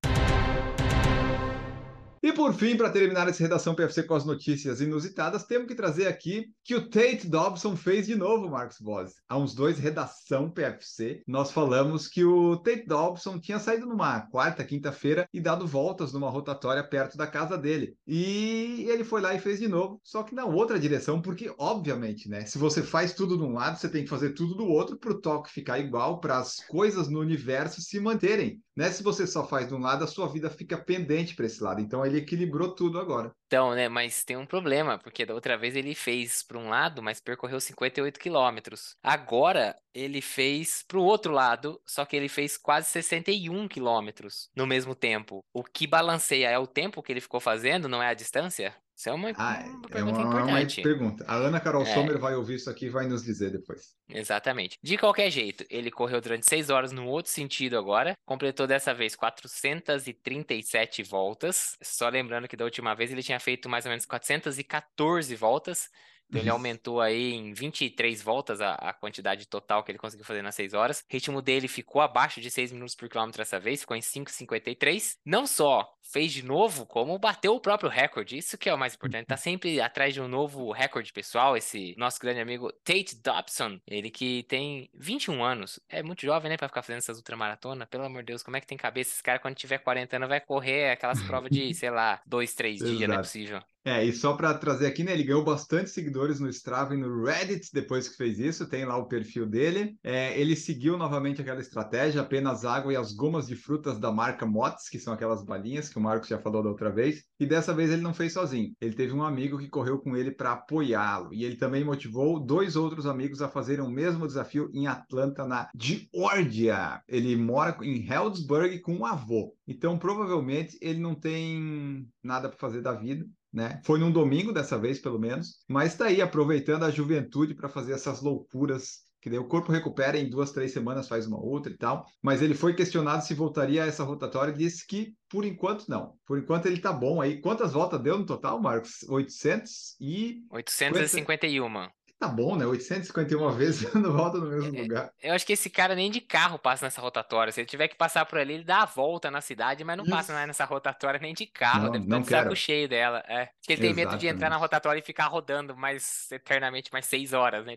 E 2.27 2.33
por 2.33 2.53
fim, 2.53 2.77
para 2.77 2.91
terminar 2.91 3.29
essa 3.29 3.41
redação 3.41 3.73
PFC 3.73 4.03
com 4.03 4.17
as 4.17 4.25
notícias 4.25 4.81
inusitadas, 4.81 5.45
temos 5.45 5.69
que 5.69 5.77
trazer 5.77 6.09
aqui 6.09 6.47
que 6.65 6.75
o 6.75 6.91
Tate 6.91 7.29
Dobson 7.29 7.77
fez 7.77 8.05
de 8.05 8.17
novo, 8.17 8.51
Marcos 8.51 8.81
Boss. 8.81 9.12
Há 9.29 9.39
uns 9.39 9.55
dois 9.55 9.79
redação 9.79 10.51
PFC, 10.51 11.23
nós 11.25 11.53
falamos 11.53 12.09
que 12.09 12.25
o 12.25 12.57
Tate 12.57 12.85
Dobson 12.85 13.39
tinha 13.39 13.61
saído 13.61 13.87
numa 13.87 14.23
quarta, 14.23 14.65
quinta-feira 14.65 15.29
e 15.33 15.41
dado 15.41 15.69
voltas 15.69 16.12
numa 16.12 16.29
rotatória 16.29 16.83
perto 16.83 17.17
da 17.17 17.29
casa 17.29 17.57
dele. 17.57 17.97
E 18.05 18.87
ele 18.89 19.05
foi 19.05 19.21
lá 19.21 19.33
e 19.33 19.39
fez 19.39 19.61
de 19.61 19.69
novo, 19.69 20.01
só 20.03 20.25
que 20.25 20.35
na 20.35 20.47
outra 20.47 20.81
direção, 20.81 21.23
porque 21.23 21.55
obviamente, 21.57 22.29
né, 22.29 22.45
se 22.45 22.59
você 22.59 22.83
faz 22.83 23.15
tudo 23.15 23.39
de 23.39 23.45
um 23.45 23.53
lado, 23.53 23.79
você 23.79 23.89
tem 23.89 24.03
que 24.03 24.11
fazer 24.11 24.31
tudo 24.31 24.57
do 24.57 24.67
outro 24.67 24.99
para 24.99 25.12
o 25.12 25.21
toque 25.21 25.53
ficar 25.53 25.79
igual, 25.79 26.19
para 26.19 26.39
as 26.39 26.57
coisas 26.67 27.07
no 27.07 27.21
universo 27.21 27.81
se 27.81 28.01
manterem. 28.01 28.61
Né? 28.77 28.91
Se 28.91 29.03
você 29.03 29.27
só 29.27 29.47
faz 29.47 29.69
de 29.69 29.75
um 29.75 29.79
lado, 29.79 30.05
a 30.05 30.07
sua 30.07 30.29
vida 30.29 30.51
fica 30.51 30.77
pendente 30.77 31.35
para 31.35 31.47
esse 31.47 31.62
lado. 31.62 31.81
Então 31.81 32.05
ele 32.05 32.15
equilibrou 32.16 32.74
tudo 32.74 32.98
agora. 32.98 33.31
Então, 33.46 33.74
né, 33.74 33.88
mas 33.88 34.24
tem 34.24 34.37
um 34.37 34.46
problema, 34.46 34.98
porque 34.98 35.24
da 35.24 35.35
outra 35.35 35.57
vez 35.57 35.76
ele 35.76 35.94
fez 35.94 36.42
para 36.42 36.59
um 36.59 36.68
lado, 36.68 37.02
mas 37.02 37.20
percorreu 37.20 37.61
58 37.61 38.18
quilômetros. 38.18 38.96
Agora 39.02 39.76
ele 39.94 40.20
fez 40.20 40.85
para 40.87 40.98
o 40.98 41.05
outro 41.05 41.33
lado, 41.33 41.81
só 41.87 42.05
que 42.05 42.16
ele 42.16 42.29
fez 42.29 42.57
quase 42.57 42.88
61 42.88 43.68
quilômetros 43.68 44.50
no 44.55 44.66
mesmo 44.66 44.94
tempo. 44.94 45.44
O 45.52 45.62
que 45.62 45.87
balanceia 45.87 46.50
é 46.50 46.59
o 46.59 46.66
tempo 46.66 47.02
que 47.02 47.12
ele 47.12 47.20
ficou 47.20 47.40
fazendo, 47.40 47.88
não 47.88 48.02
é 48.02 48.09
a 48.09 48.14
distância? 48.14 48.74
Isso 48.97 49.11
é 49.11 49.13
uma, 49.13 49.31
ah, 49.37 49.63
uma 49.67 49.87
é 49.87 49.93
pergunta 49.93 50.19
uma, 50.21 50.29
importante. 50.29 50.81
Uma 50.81 50.83
pergunta. 50.83 51.25
A 51.29 51.35
Ana 51.35 51.61
Carol 51.61 51.83
É. 51.83 51.93
Sommer 51.93 52.19
vai 52.19 52.35
ouvir 52.35 52.55
isso 52.55 52.71
aqui 52.71 52.87
e 52.87 52.91
vai 52.91 53.07
nos 53.07 53.23
dizer 53.23 53.51
depois. 53.51 53.95
Exatamente. 54.09 54.79
De 54.83 54.97
qualquer 54.97 55.31
jeito, 55.31 55.67
ele 55.69 55.91
correu 55.91 56.19
durante 56.19 56.47
6 56.47 56.71
horas 56.71 56.93
no 56.93 57.07
outro 57.07 57.31
sentido 57.31 57.77
agora, 57.77 58.17
completou 58.25 58.67
dessa 58.67 58.95
vez 58.95 59.15
437 59.15 61.03
voltas. 61.03 61.77
Só 61.83 62.09
lembrando 62.09 62.49
que 62.49 62.57
da 62.57 62.65
última 62.65 62.95
vez 62.95 63.13
ele 63.13 63.23
tinha 63.23 63.39
feito 63.39 63.69
mais 63.69 63.85
ou 63.85 63.91
menos 63.91 64.07
414 64.07 65.37
voltas. 65.37 65.91
Então 66.29 66.41
ele 66.41 66.51
aumentou 66.51 67.01
aí 67.01 67.33
em 67.33 67.53
23 67.53 68.23
voltas 68.23 68.61
a, 68.61 68.75
a 68.75 68.93
quantidade 68.93 69.47
total 69.47 69.83
que 69.83 69.91
ele 69.91 69.99
conseguiu 69.99 70.25
fazer 70.25 70.43
nas 70.43 70.55
6 70.55 70.75
horas. 70.75 71.01
O 71.01 71.05
ritmo 71.12 71.41
dele 71.41 71.69
ficou 71.69 72.01
abaixo 72.01 72.41
de 72.41 72.51
6 72.51 72.73
minutos 72.73 72.95
por 72.95 73.09
quilômetro 73.09 73.39
dessa 73.39 73.59
vez, 73.61 73.81
ficou 73.81 73.97
em 73.97 74.01
5,53. 74.01 75.17
Não 75.25 75.47
só 75.47 75.97
fez 76.12 76.33
de 76.33 76.45
novo, 76.45 76.87
como 76.87 77.19
bateu 77.19 77.55
o 77.55 77.61
próprio 77.61 77.91
recorde. 77.91 78.37
Isso 78.37 78.57
que 78.59 78.69
é 78.69 78.75
o 78.75 78.79
mais 78.79 78.95
importante. 78.95 79.27
Tá 79.27 79.37
sempre 79.37 79.81
atrás 79.81 80.15
de 80.15 80.21
um 80.21 80.29
novo 80.29 80.71
recorde 80.73 81.12
pessoal, 81.12 81.57
esse 81.57 81.95
nosso 81.97 82.21
grande 82.21 82.41
amigo 82.41 82.73
Tate 82.85 83.17
Dobson. 83.23 83.81
Ele 83.87 84.11
que 84.11 84.45
tem 84.45 84.91
21 84.95 85.43
anos. 85.43 85.81
É 85.89 86.03
muito 86.03 86.23
jovem, 86.23 86.51
né, 86.51 86.57
pra 86.57 86.69
ficar 86.69 86.83
fazendo 86.83 86.99
essas 86.99 87.19
ultramaratonas. 87.19 87.89
Pelo 87.89 88.05
amor 88.05 88.23
de 88.23 88.27
Deus, 88.27 88.43
como 88.43 88.57
é 88.57 88.61
que 88.61 88.67
tem 88.67 88.79
cabeça? 88.79 89.12
Esse 89.12 89.23
cara, 89.23 89.39
quando 89.39 89.55
tiver 89.55 89.79
40 89.79 90.17
anos, 90.17 90.29
vai 90.29 90.41
correr 90.41 90.91
aquelas 90.91 91.23
provas 91.23 91.51
de, 91.51 91.73
sei 91.75 91.91
lá, 91.91 92.21
2, 92.27 92.55
3 92.55 92.83
dias, 92.83 93.09
não 93.09 93.17
é 93.17 93.19
possível. 93.19 93.61
É, 93.87 94.05
e 94.05 94.12
só 94.12 94.33
para 94.33 94.53
trazer 94.53 94.88
aqui, 94.88 95.05
né? 95.05 95.12
Ele 95.12 95.22
ganhou 95.22 95.44
bastante 95.44 95.90
seguidores 95.90 96.40
no 96.40 96.49
Strava 96.49 96.92
e 96.92 96.99
no 96.99 97.22
Reddit 97.22 97.70
depois 97.72 98.09
que 98.09 98.16
fez 98.16 98.40
isso, 98.40 98.68
tem 98.68 98.85
lá 98.85 98.96
o 98.96 99.07
perfil 99.07 99.46
dele. 99.46 99.96
É, 100.03 100.37
ele 100.40 100.57
seguiu 100.57 100.99
novamente 100.99 101.40
aquela 101.40 101.61
estratégia, 101.61 102.20
apenas 102.20 102.64
água 102.64 102.92
e 102.92 102.96
as 102.96 103.12
gomas 103.12 103.46
de 103.46 103.55
frutas 103.55 104.01
da 104.01 104.11
marca 104.11 104.44
Mott's, 104.44 104.88
que 104.88 104.99
são 104.99 105.12
aquelas 105.12 105.44
balinhas 105.44 105.88
que 105.88 105.99
o 105.99 106.01
Marcos 106.01 106.29
já 106.29 106.37
falou 106.37 106.64
da 106.64 106.68
outra 106.68 106.90
vez. 106.90 107.22
E 107.38 107.46
dessa 107.46 107.72
vez 107.72 107.92
ele 107.92 108.03
não 108.03 108.12
fez 108.12 108.33
sozinho. 108.33 108.75
Ele 108.81 108.92
teve 108.92 109.12
um 109.12 109.22
amigo 109.22 109.57
que 109.57 109.68
correu 109.68 110.01
com 110.01 110.16
ele 110.16 110.33
para 110.33 110.55
apoiá-lo. 110.55 111.33
E 111.33 111.44
ele 111.44 111.55
também 111.55 111.85
motivou 111.85 112.44
dois 112.44 112.75
outros 112.75 113.07
amigos 113.07 113.40
a 113.40 113.49
fazerem 113.49 113.85
o 113.85 113.88
mesmo 113.90 114.27
desafio 114.27 114.68
em 114.75 114.88
Atlanta, 114.88 115.46
na 115.46 115.68
Geórgia. 115.77 117.01
Ele 117.07 117.37
mora 117.37 117.79
em 117.83 118.05
Healdsburg 118.05 118.81
com 118.81 118.96
um 118.96 119.07
avô. 119.07 119.55
Então, 119.64 119.96
provavelmente, 119.96 120.77
ele 120.81 120.99
não 120.99 121.14
tem 121.14 122.09
nada 122.20 122.49
para 122.49 122.59
fazer 122.59 122.83
da 122.83 122.92
vida 122.92 123.25
né? 123.57 123.81
Foi 123.83 123.99
num 123.99 124.12
domingo 124.12 124.53
dessa 124.53 124.79
vez, 124.79 124.99
pelo 124.99 125.19
menos, 125.19 125.64
mas 125.66 125.92
está 125.92 126.05
aí 126.05 126.21
aproveitando 126.21 126.85
a 126.85 126.90
juventude 126.90 127.55
para 127.55 127.71
fazer 127.71 127.95
essas 127.95 128.21
loucuras. 128.21 129.07
Que 129.19 129.31
daí 129.31 129.38
o 129.38 129.49
corpo 129.49 129.73
recupera 129.73 130.19
em 130.19 130.29
duas, 130.29 130.53
três 130.53 130.73
semanas, 130.73 131.09
faz 131.09 131.27
uma 131.27 131.42
outra 131.42 131.73
e 131.73 131.77
tal. 131.77 132.07
Mas 132.23 132.42
ele 132.42 132.55
foi 132.55 132.75
questionado 132.75 133.25
se 133.25 133.35
voltaria 133.35 133.83
a 133.83 133.87
essa 133.87 134.05
rotatória 134.05 134.53
e 134.53 134.59
disse 134.59 134.87
que, 134.87 135.14
por 135.29 135.45
enquanto, 135.45 135.88
não. 135.88 136.12
Por 136.27 136.38
enquanto, 136.38 136.66
ele 136.66 136.79
tá 136.79 136.92
bom 136.92 137.21
aí. 137.21 137.40
Quantas 137.40 137.73
voltas 137.73 138.01
deu 138.01 138.19
no 138.19 138.27
total, 138.27 138.61
Marcos? 138.61 139.03
800 139.09 139.97
e. 140.01 140.45
851. 140.51 141.88
Tá 142.18 142.29
bom, 142.29 142.57
né? 142.57 142.64
851 142.64 143.50
vezes 143.52 143.83
dando 143.92 144.12
volta 144.12 144.38
no 144.38 144.48
mesmo 144.48 144.74
É, 144.74 144.83
lugar. 144.83 145.11
Eu 145.22 145.35
acho 145.35 145.44
que 145.44 145.52
esse 145.52 145.68
cara 145.68 145.94
nem 145.94 146.11
de 146.11 146.20
carro 146.20 146.59
passa 146.59 146.87
nessa 146.87 147.00
rotatória. 147.00 147.52
Se 147.52 147.61
ele 147.61 147.68
tiver 147.68 147.88
que 147.88 147.96
passar 147.96 148.24
por 148.24 148.38
ali, 148.38 148.55
ele 148.55 148.64
dá 148.64 148.83
a 148.83 148.87
volta 148.87 149.31
na 149.31 149.42
cidade, 149.42 149.85
mas 149.85 149.98
não 149.98 150.07
passa 150.07 150.33
Isso. 150.33 150.33
mais 150.33 150.46
nessa 150.46 150.64
rotatória 150.64 151.20
nem 151.20 151.35
de 151.35 151.46
carro. 151.46 151.85
Não, 151.85 151.90
Deve 151.92 152.05
estar 152.05 152.16
não 152.16 152.22
de 152.22 152.29
saco 152.29 152.57
cheio 152.57 152.88
dela. 152.88 153.22
É. 153.29 153.42
Acho 153.42 153.50
que 153.66 153.72
ele 153.74 153.83
tem 153.83 153.94
medo 153.94 154.16
de 154.16 154.26
entrar 154.26 154.48
na 154.48 154.57
Exatamente. 154.57 154.61
rotatória 154.62 155.00
e 155.00 155.02
ficar 155.05 155.26
rodando 155.26 155.76
mais 155.76 156.31
eternamente 156.33 156.90
mais 156.90 157.05
seis 157.07 157.35
horas, 157.35 157.66
né? 157.66 157.76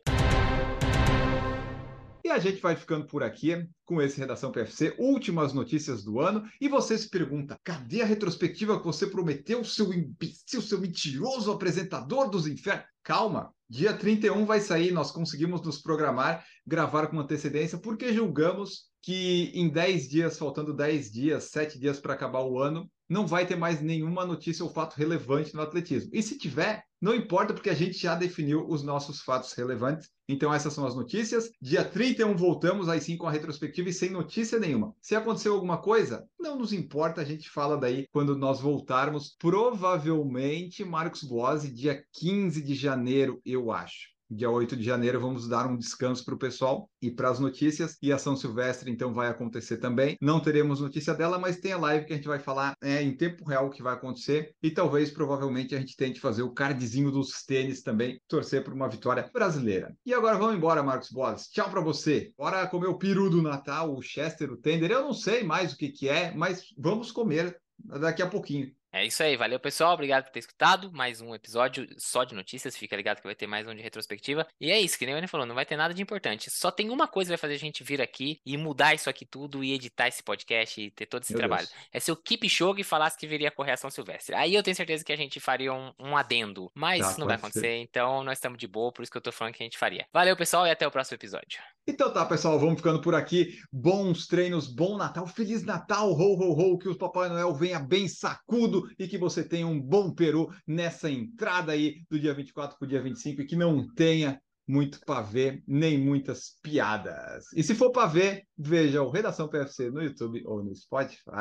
E 2.24 2.30
a 2.30 2.38
gente 2.38 2.62
vai 2.62 2.76
ficando 2.76 3.08
por 3.08 3.24
aqui 3.24 3.66
com 3.86 4.02
esse 4.02 4.20
Redação 4.20 4.52
PFC, 4.52 4.94
últimas 5.00 5.52
notícias 5.54 6.04
do 6.04 6.20
ano. 6.20 6.44
E 6.62 6.68
você 6.68 6.98
se 6.98 7.10
pergunta: 7.10 7.58
cadê 7.64 8.02
a 8.02 8.06
retrospectiva 8.06 8.78
que 8.80 8.86
você 8.86 9.08
prometeu, 9.08 9.64
seu 9.64 9.94
imbecil, 9.94 10.62
seu 10.62 10.80
mentiroso 10.80 11.52
apresentador 11.52 12.30
dos 12.30 12.46
infernos? 12.46 12.86
Calma, 13.04 13.54
dia 13.70 13.94
31 13.94 14.46
vai 14.46 14.60
sair. 14.60 14.92
Nós 14.92 15.12
conseguimos 15.12 15.62
nos 15.62 15.80
programar, 15.80 16.44
gravar 16.66 17.08
com 17.08 17.20
antecedência, 17.20 17.78
porque 17.78 18.12
julgamos 18.14 18.89
que 19.02 19.52
em 19.54 19.70
10 19.70 20.10
dias, 20.10 20.38
faltando 20.38 20.74
10 20.74 21.12
dias, 21.12 21.46
7 21.46 21.80
dias 21.80 22.00
para 22.00 22.14
acabar 22.14 22.42
o 22.42 22.60
ano, 22.60 22.90
não 23.10 23.26
vai 23.26 23.46
ter 23.46 23.56
mais 23.56 23.82
nenhuma 23.82 24.26
notícia 24.26 24.64
ou 24.64 24.72
fato 24.72 24.96
relevante 24.96 25.56
no 25.56 25.62
atletismo. 25.62 26.12
E 26.14 26.22
se 26.22 26.38
tiver, 26.38 26.84
não 27.02 27.16
importa, 27.16 27.54
porque 27.54 27.70
a 27.70 27.76
gente 27.76 27.98
já 27.98 28.14
definiu 28.14 28.68
os 28.68 28.84
nossos 28.84 29.22
fatos 29.22 29.54
relevantes. 29.54 30.10
Então, 30.28 30.54
essas 30.54 30.74
são 30.74 30.86
as 30.86 30.96
notícias. 30.96 31.50
Dia 31.60 31.84
31 31.84 32.36
voltamos, 32.36 32.88
aí 32.88 33.02
sim 33.02 33.18
com 33.18 33.26
a 33.26 33.32
retrospectiva 33.32 33.90
e 33.90 33.94
sem 33.94 34.12
notícia 34.12 34.60
nenhuma. 34.60 34.94
Se 35.02 35.16
aconteceu 35.16 35.56
alguma 35.56 35.82
coisa, 35.82 36.24
não 36.40 36.58
nos 36.58 36.72
importa, 36.72 37.22
a 37.22 37.26
gente 37.26 37.50
fala 37.50 37.78
daí 37.78 38.06
quando 38.12 38.38
nós 38.38 38.60
voltarmos. 38.60 39.36
Provavelmente, 39.40 40.86
Marcos 40.86 41.24
Boazzi, 41.24 41.74
dia 41.74 42.04
15 42.14 42.62
de 42.62 42.76
janeiro, 42.76 43.42
eu 43.44 43.72
acho. 43.72 44.19
Dia 44.32 44.50
8 44.50 44.76
de 44.76 44.84
janeiro 44.84 45.20
vamos 45.20 45.48
dar 45.48 45.66
um 45.66 45.76
descanso 45.76 46.24
para 46.24 46.36
o 46.36 46.38
pessoal 46.38 46.88
e 47.02 47.10
para 47.10 47.30
as 47.30 47.40
notícias. 47.40 47.98
E 48.00 48.12
a 48.12 48.18
São 48.20 48.36
Silvestre, 48.36 48.92
então, 48.92 49.12
vai 49.12 49.28
acontecer 49.28 49.78
também. 49.78 50.16
Não 50.22 50.40
teremos 50.40 50.82
notícia 50.82 51.16
dela, 51.16 51.40
mas 51.40 51.60
tem 51.60 51.72
a 51.72 51.78
live 51.80 52.06
que 52.06 52.14
a 52.14 52.16
gente 52.16 52.28
vai 52.28 52.38
falar 52.38 52.76
é, 52.82 53.02
em 53.02 53.18
tempo 53.18 53.44
real 53.44 53.66
o 53.66 53.70
que 53.72 53.82
vai 53.82 53.94
acontecer. 53.94 54.54
E 54.62 54.70
talvez, 54.70 55.10
provavelmente, 55.10 55.74
a 55.74 55.80
gente 55.80 55.96
tente 55.96 56.20
fazer 56.20 56.44
o 56.44 56.54
cardzinho 56.54 57.12
dos 57.12 57.44
tênis 57.44 57.82
também, 57.82 58.22
torcer 58.28 58.64
por 58.64 58.74
uma 58.74 58.88
vitória 58.88 59.28
brasileira. 59.34 59.96
E 60.06 60.14
agora 60.14 60.38
vamos 60.38 60.56
embora, 60.56 60.84
Marcos 60.84 61.10
Boas. 61.10 61.48
Tchau 61.48 61.70
para 61.70 61.82
você. 61.82 62.32
Bora 62.38 62.68
comer 62.68 62.88
o 62.88 63.00
peru 63.00 63.32
do 63.32 63.42
Natal, 63.42 63.96
o 63.96 64.02
Chester, 64.02 64.52
o 64.52 64.58
Tender. 64.58 64.92
Eu 64.92 65.02
não 65.02 65.14
sei 65.14 65.44
mais 65.44 65.74
o 65.74 65.78
que, 65.78 65.90
que 65.90 66.08
é, 66.08 66.34
mas 66.36 66.66
vamos 66.78 67.12
comer 67.12 67.60
daqui 68.00 68.22
a 68.22 68.28
pouquinho. 68.28 68.72
É 68.92 69.06
isso 69.06 69.22
aí, 69.22 69.38
valeu 69.38 69.60
pessoal, 69.60 69.94
obrigado 69.94 70.24
por 70.26 70.32
ter 70.32 70.40
escutado. 70.40 70.92
Mais 70.92 71.22
um 71.22 71.36
episódio 71.36 71.88
só 72.00 72.24
de 72.24 72.34
notícias, 72.34 72.76
fica 72.76 72.96
ligado 72.96 73.18
que 73.18 73.24
vai 73.28 73.36
ter 73.36 73.46
mais 73.46 73.68
um 73.68 73.76
de 73.76 73.84
retrospectiva. 73.84 74.48
E 74.60 74.72
é 74.72 74.80
isso, 74.80 74.98
que 74.98 75.06
nem 75.06 75.14
o 75.14 75.18
Enem 75.20 75.28
falou, 75.28 75.46
não 75.46 75.54
vai 75.54 75.64
ter 75.64 75.78
nada 75.78 75.94
de 75.94 76.02
importante. 76.02 76.50
Só 76.50 76.72
tem 76.72 76.90
uma 76.90 77.08
coisa 77.08 77.28
que 77.28 77.34
vai 77.34 77.38
fazer 77.38 77.54
a 77.54 77.60
gente 77.60 77.84
vir 77.84 78.02
aqui 78.02 78.40
e 78.44 78.58
mudar 78.58 78.96
isso 78.96 79.08
aqui 79.08 79.28
tudo 79.28 79.64
e 79.64 79.74
editar 79.74 80.08
esse 80.08 80.24
podcast 80.24 80.82
e 80.82 80.90
ter 80.90 81.06
todo 81.06 81.22
esse 81.22 81.34
Meu 81.34 81.38
trabalho. 81.40 81.68
Deus. 81.68 81.80
É 81.94 82.00
se 82.00 82.12
o 82.12 82.16
Kipchoge 82.16 82.84
falasse 82.84 83.16
que 83.16 83.28
viria 83.28 83.52
correr 83.52 83.74
a 83.74 83.78
São 83.78 83.92
Silvestre. 83.92 84.34
Aí 84.34 84.56
eu 84.56 84.64
tenho 84.64 84.76
certeza 84.76 85.06
que 85.06 85.14
a 85.14 85.18
gente 85.18 85.40
faria 85.40 85.72
um, 85.72 85.94
um 86.00 86.18
adendo, 86.18 86.72
mas 86.74 87.02
Tá, 87.02 87.12
isso 87.12 87.20
não 87.20 87.28
vai 87.28 87.38
pode 87.38 87.54
ser. 87.54 87.60
acontecer, 87.60 87.76
então 87.84 88.24
nós 88.24 88.40
estamos 88.40 88.58
de 88.58 88.68
boa, 88.68 88.92
por 88.92 89.04
isso 89.04 89.12
que 89.12 89.18
eu 89.20 89.22
tô 89.22 89.32
falando 89.32 89.54
que 89.54 89.62
a 89.62 89.66
gente 89.68 89.78
faria. 89.78 90.08
Valeu 90.12 90.36
pessoal 90.36 90.66
e 90.66 90.72
até 90.72 90.88
o 90.88 90.92
próximo 90.92 91.14
episódio. 91.16 91.60
Então 91.88 92.12
tá, 92.12 92.26
pessoal, 92.26 92.60
vamos 92.60 92.76
ficando 92.78 93.02
por 93.02 93.14
aqui. 93.14 93.56
Bons 93.72 94.26
treinos, 94.26 94.68
bom 94.68 94.98
Natal, 94.98 95.28
Feliz 95.28 95.64
Natal, 95.64 96.12
ho, 96.12 96.34
ho, 96.40 96.74
ho, 96.74 96.78
que 96.80 96.90
o 96.90 96.98
Papai 96.98 97.30
Noel 97.30 97.54
venha 97.54 97.80
bem 97.80 98.08
sacudo 98.08 98.79
e 98.98 99.08
que 99.08 99.18
você 99.18 99.44
tenha 99.44 99.68
um 99.68 99.80
bom 99.80 100.14
peru 100.14 100.50
nessa 100.68 101.10
entrada 101.10 101.72
aí 101.72 102.04
do 102.10 102.20
dia 102.20 102.34
24 102.34 102.78
para 102.78 102.86
o 102.86 102.90
dia 102.90 103.02
25 103.02 103.42
e 103.42 103.46
que 103.46 103.56
não 103.56 103.88
tenha 103.94 104.40
muito 104.68 105.00
pavê, 105.04 105.64
nem 105.68 105.98
muitas 105.98 106.60
piadas. 106.62 107.52
E 107.56 107.64
se 107.64 107.74
for 107.74 107.92
para 107.92 108.06
ver, 108.06 108.44
veja 108.56 109.02
o 109.02 109.10
Redação 109.10 109.48
PFC 109.48 109.90
no 109.90 110.04
YouTube 110.04 110.44
ou 110.46 110.64
no 110.64 110.76
Spotify. 110.76 111.32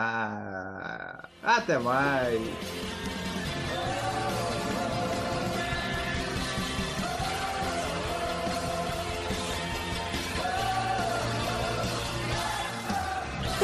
Até 1.42 1.78
mais! 1.78 3.37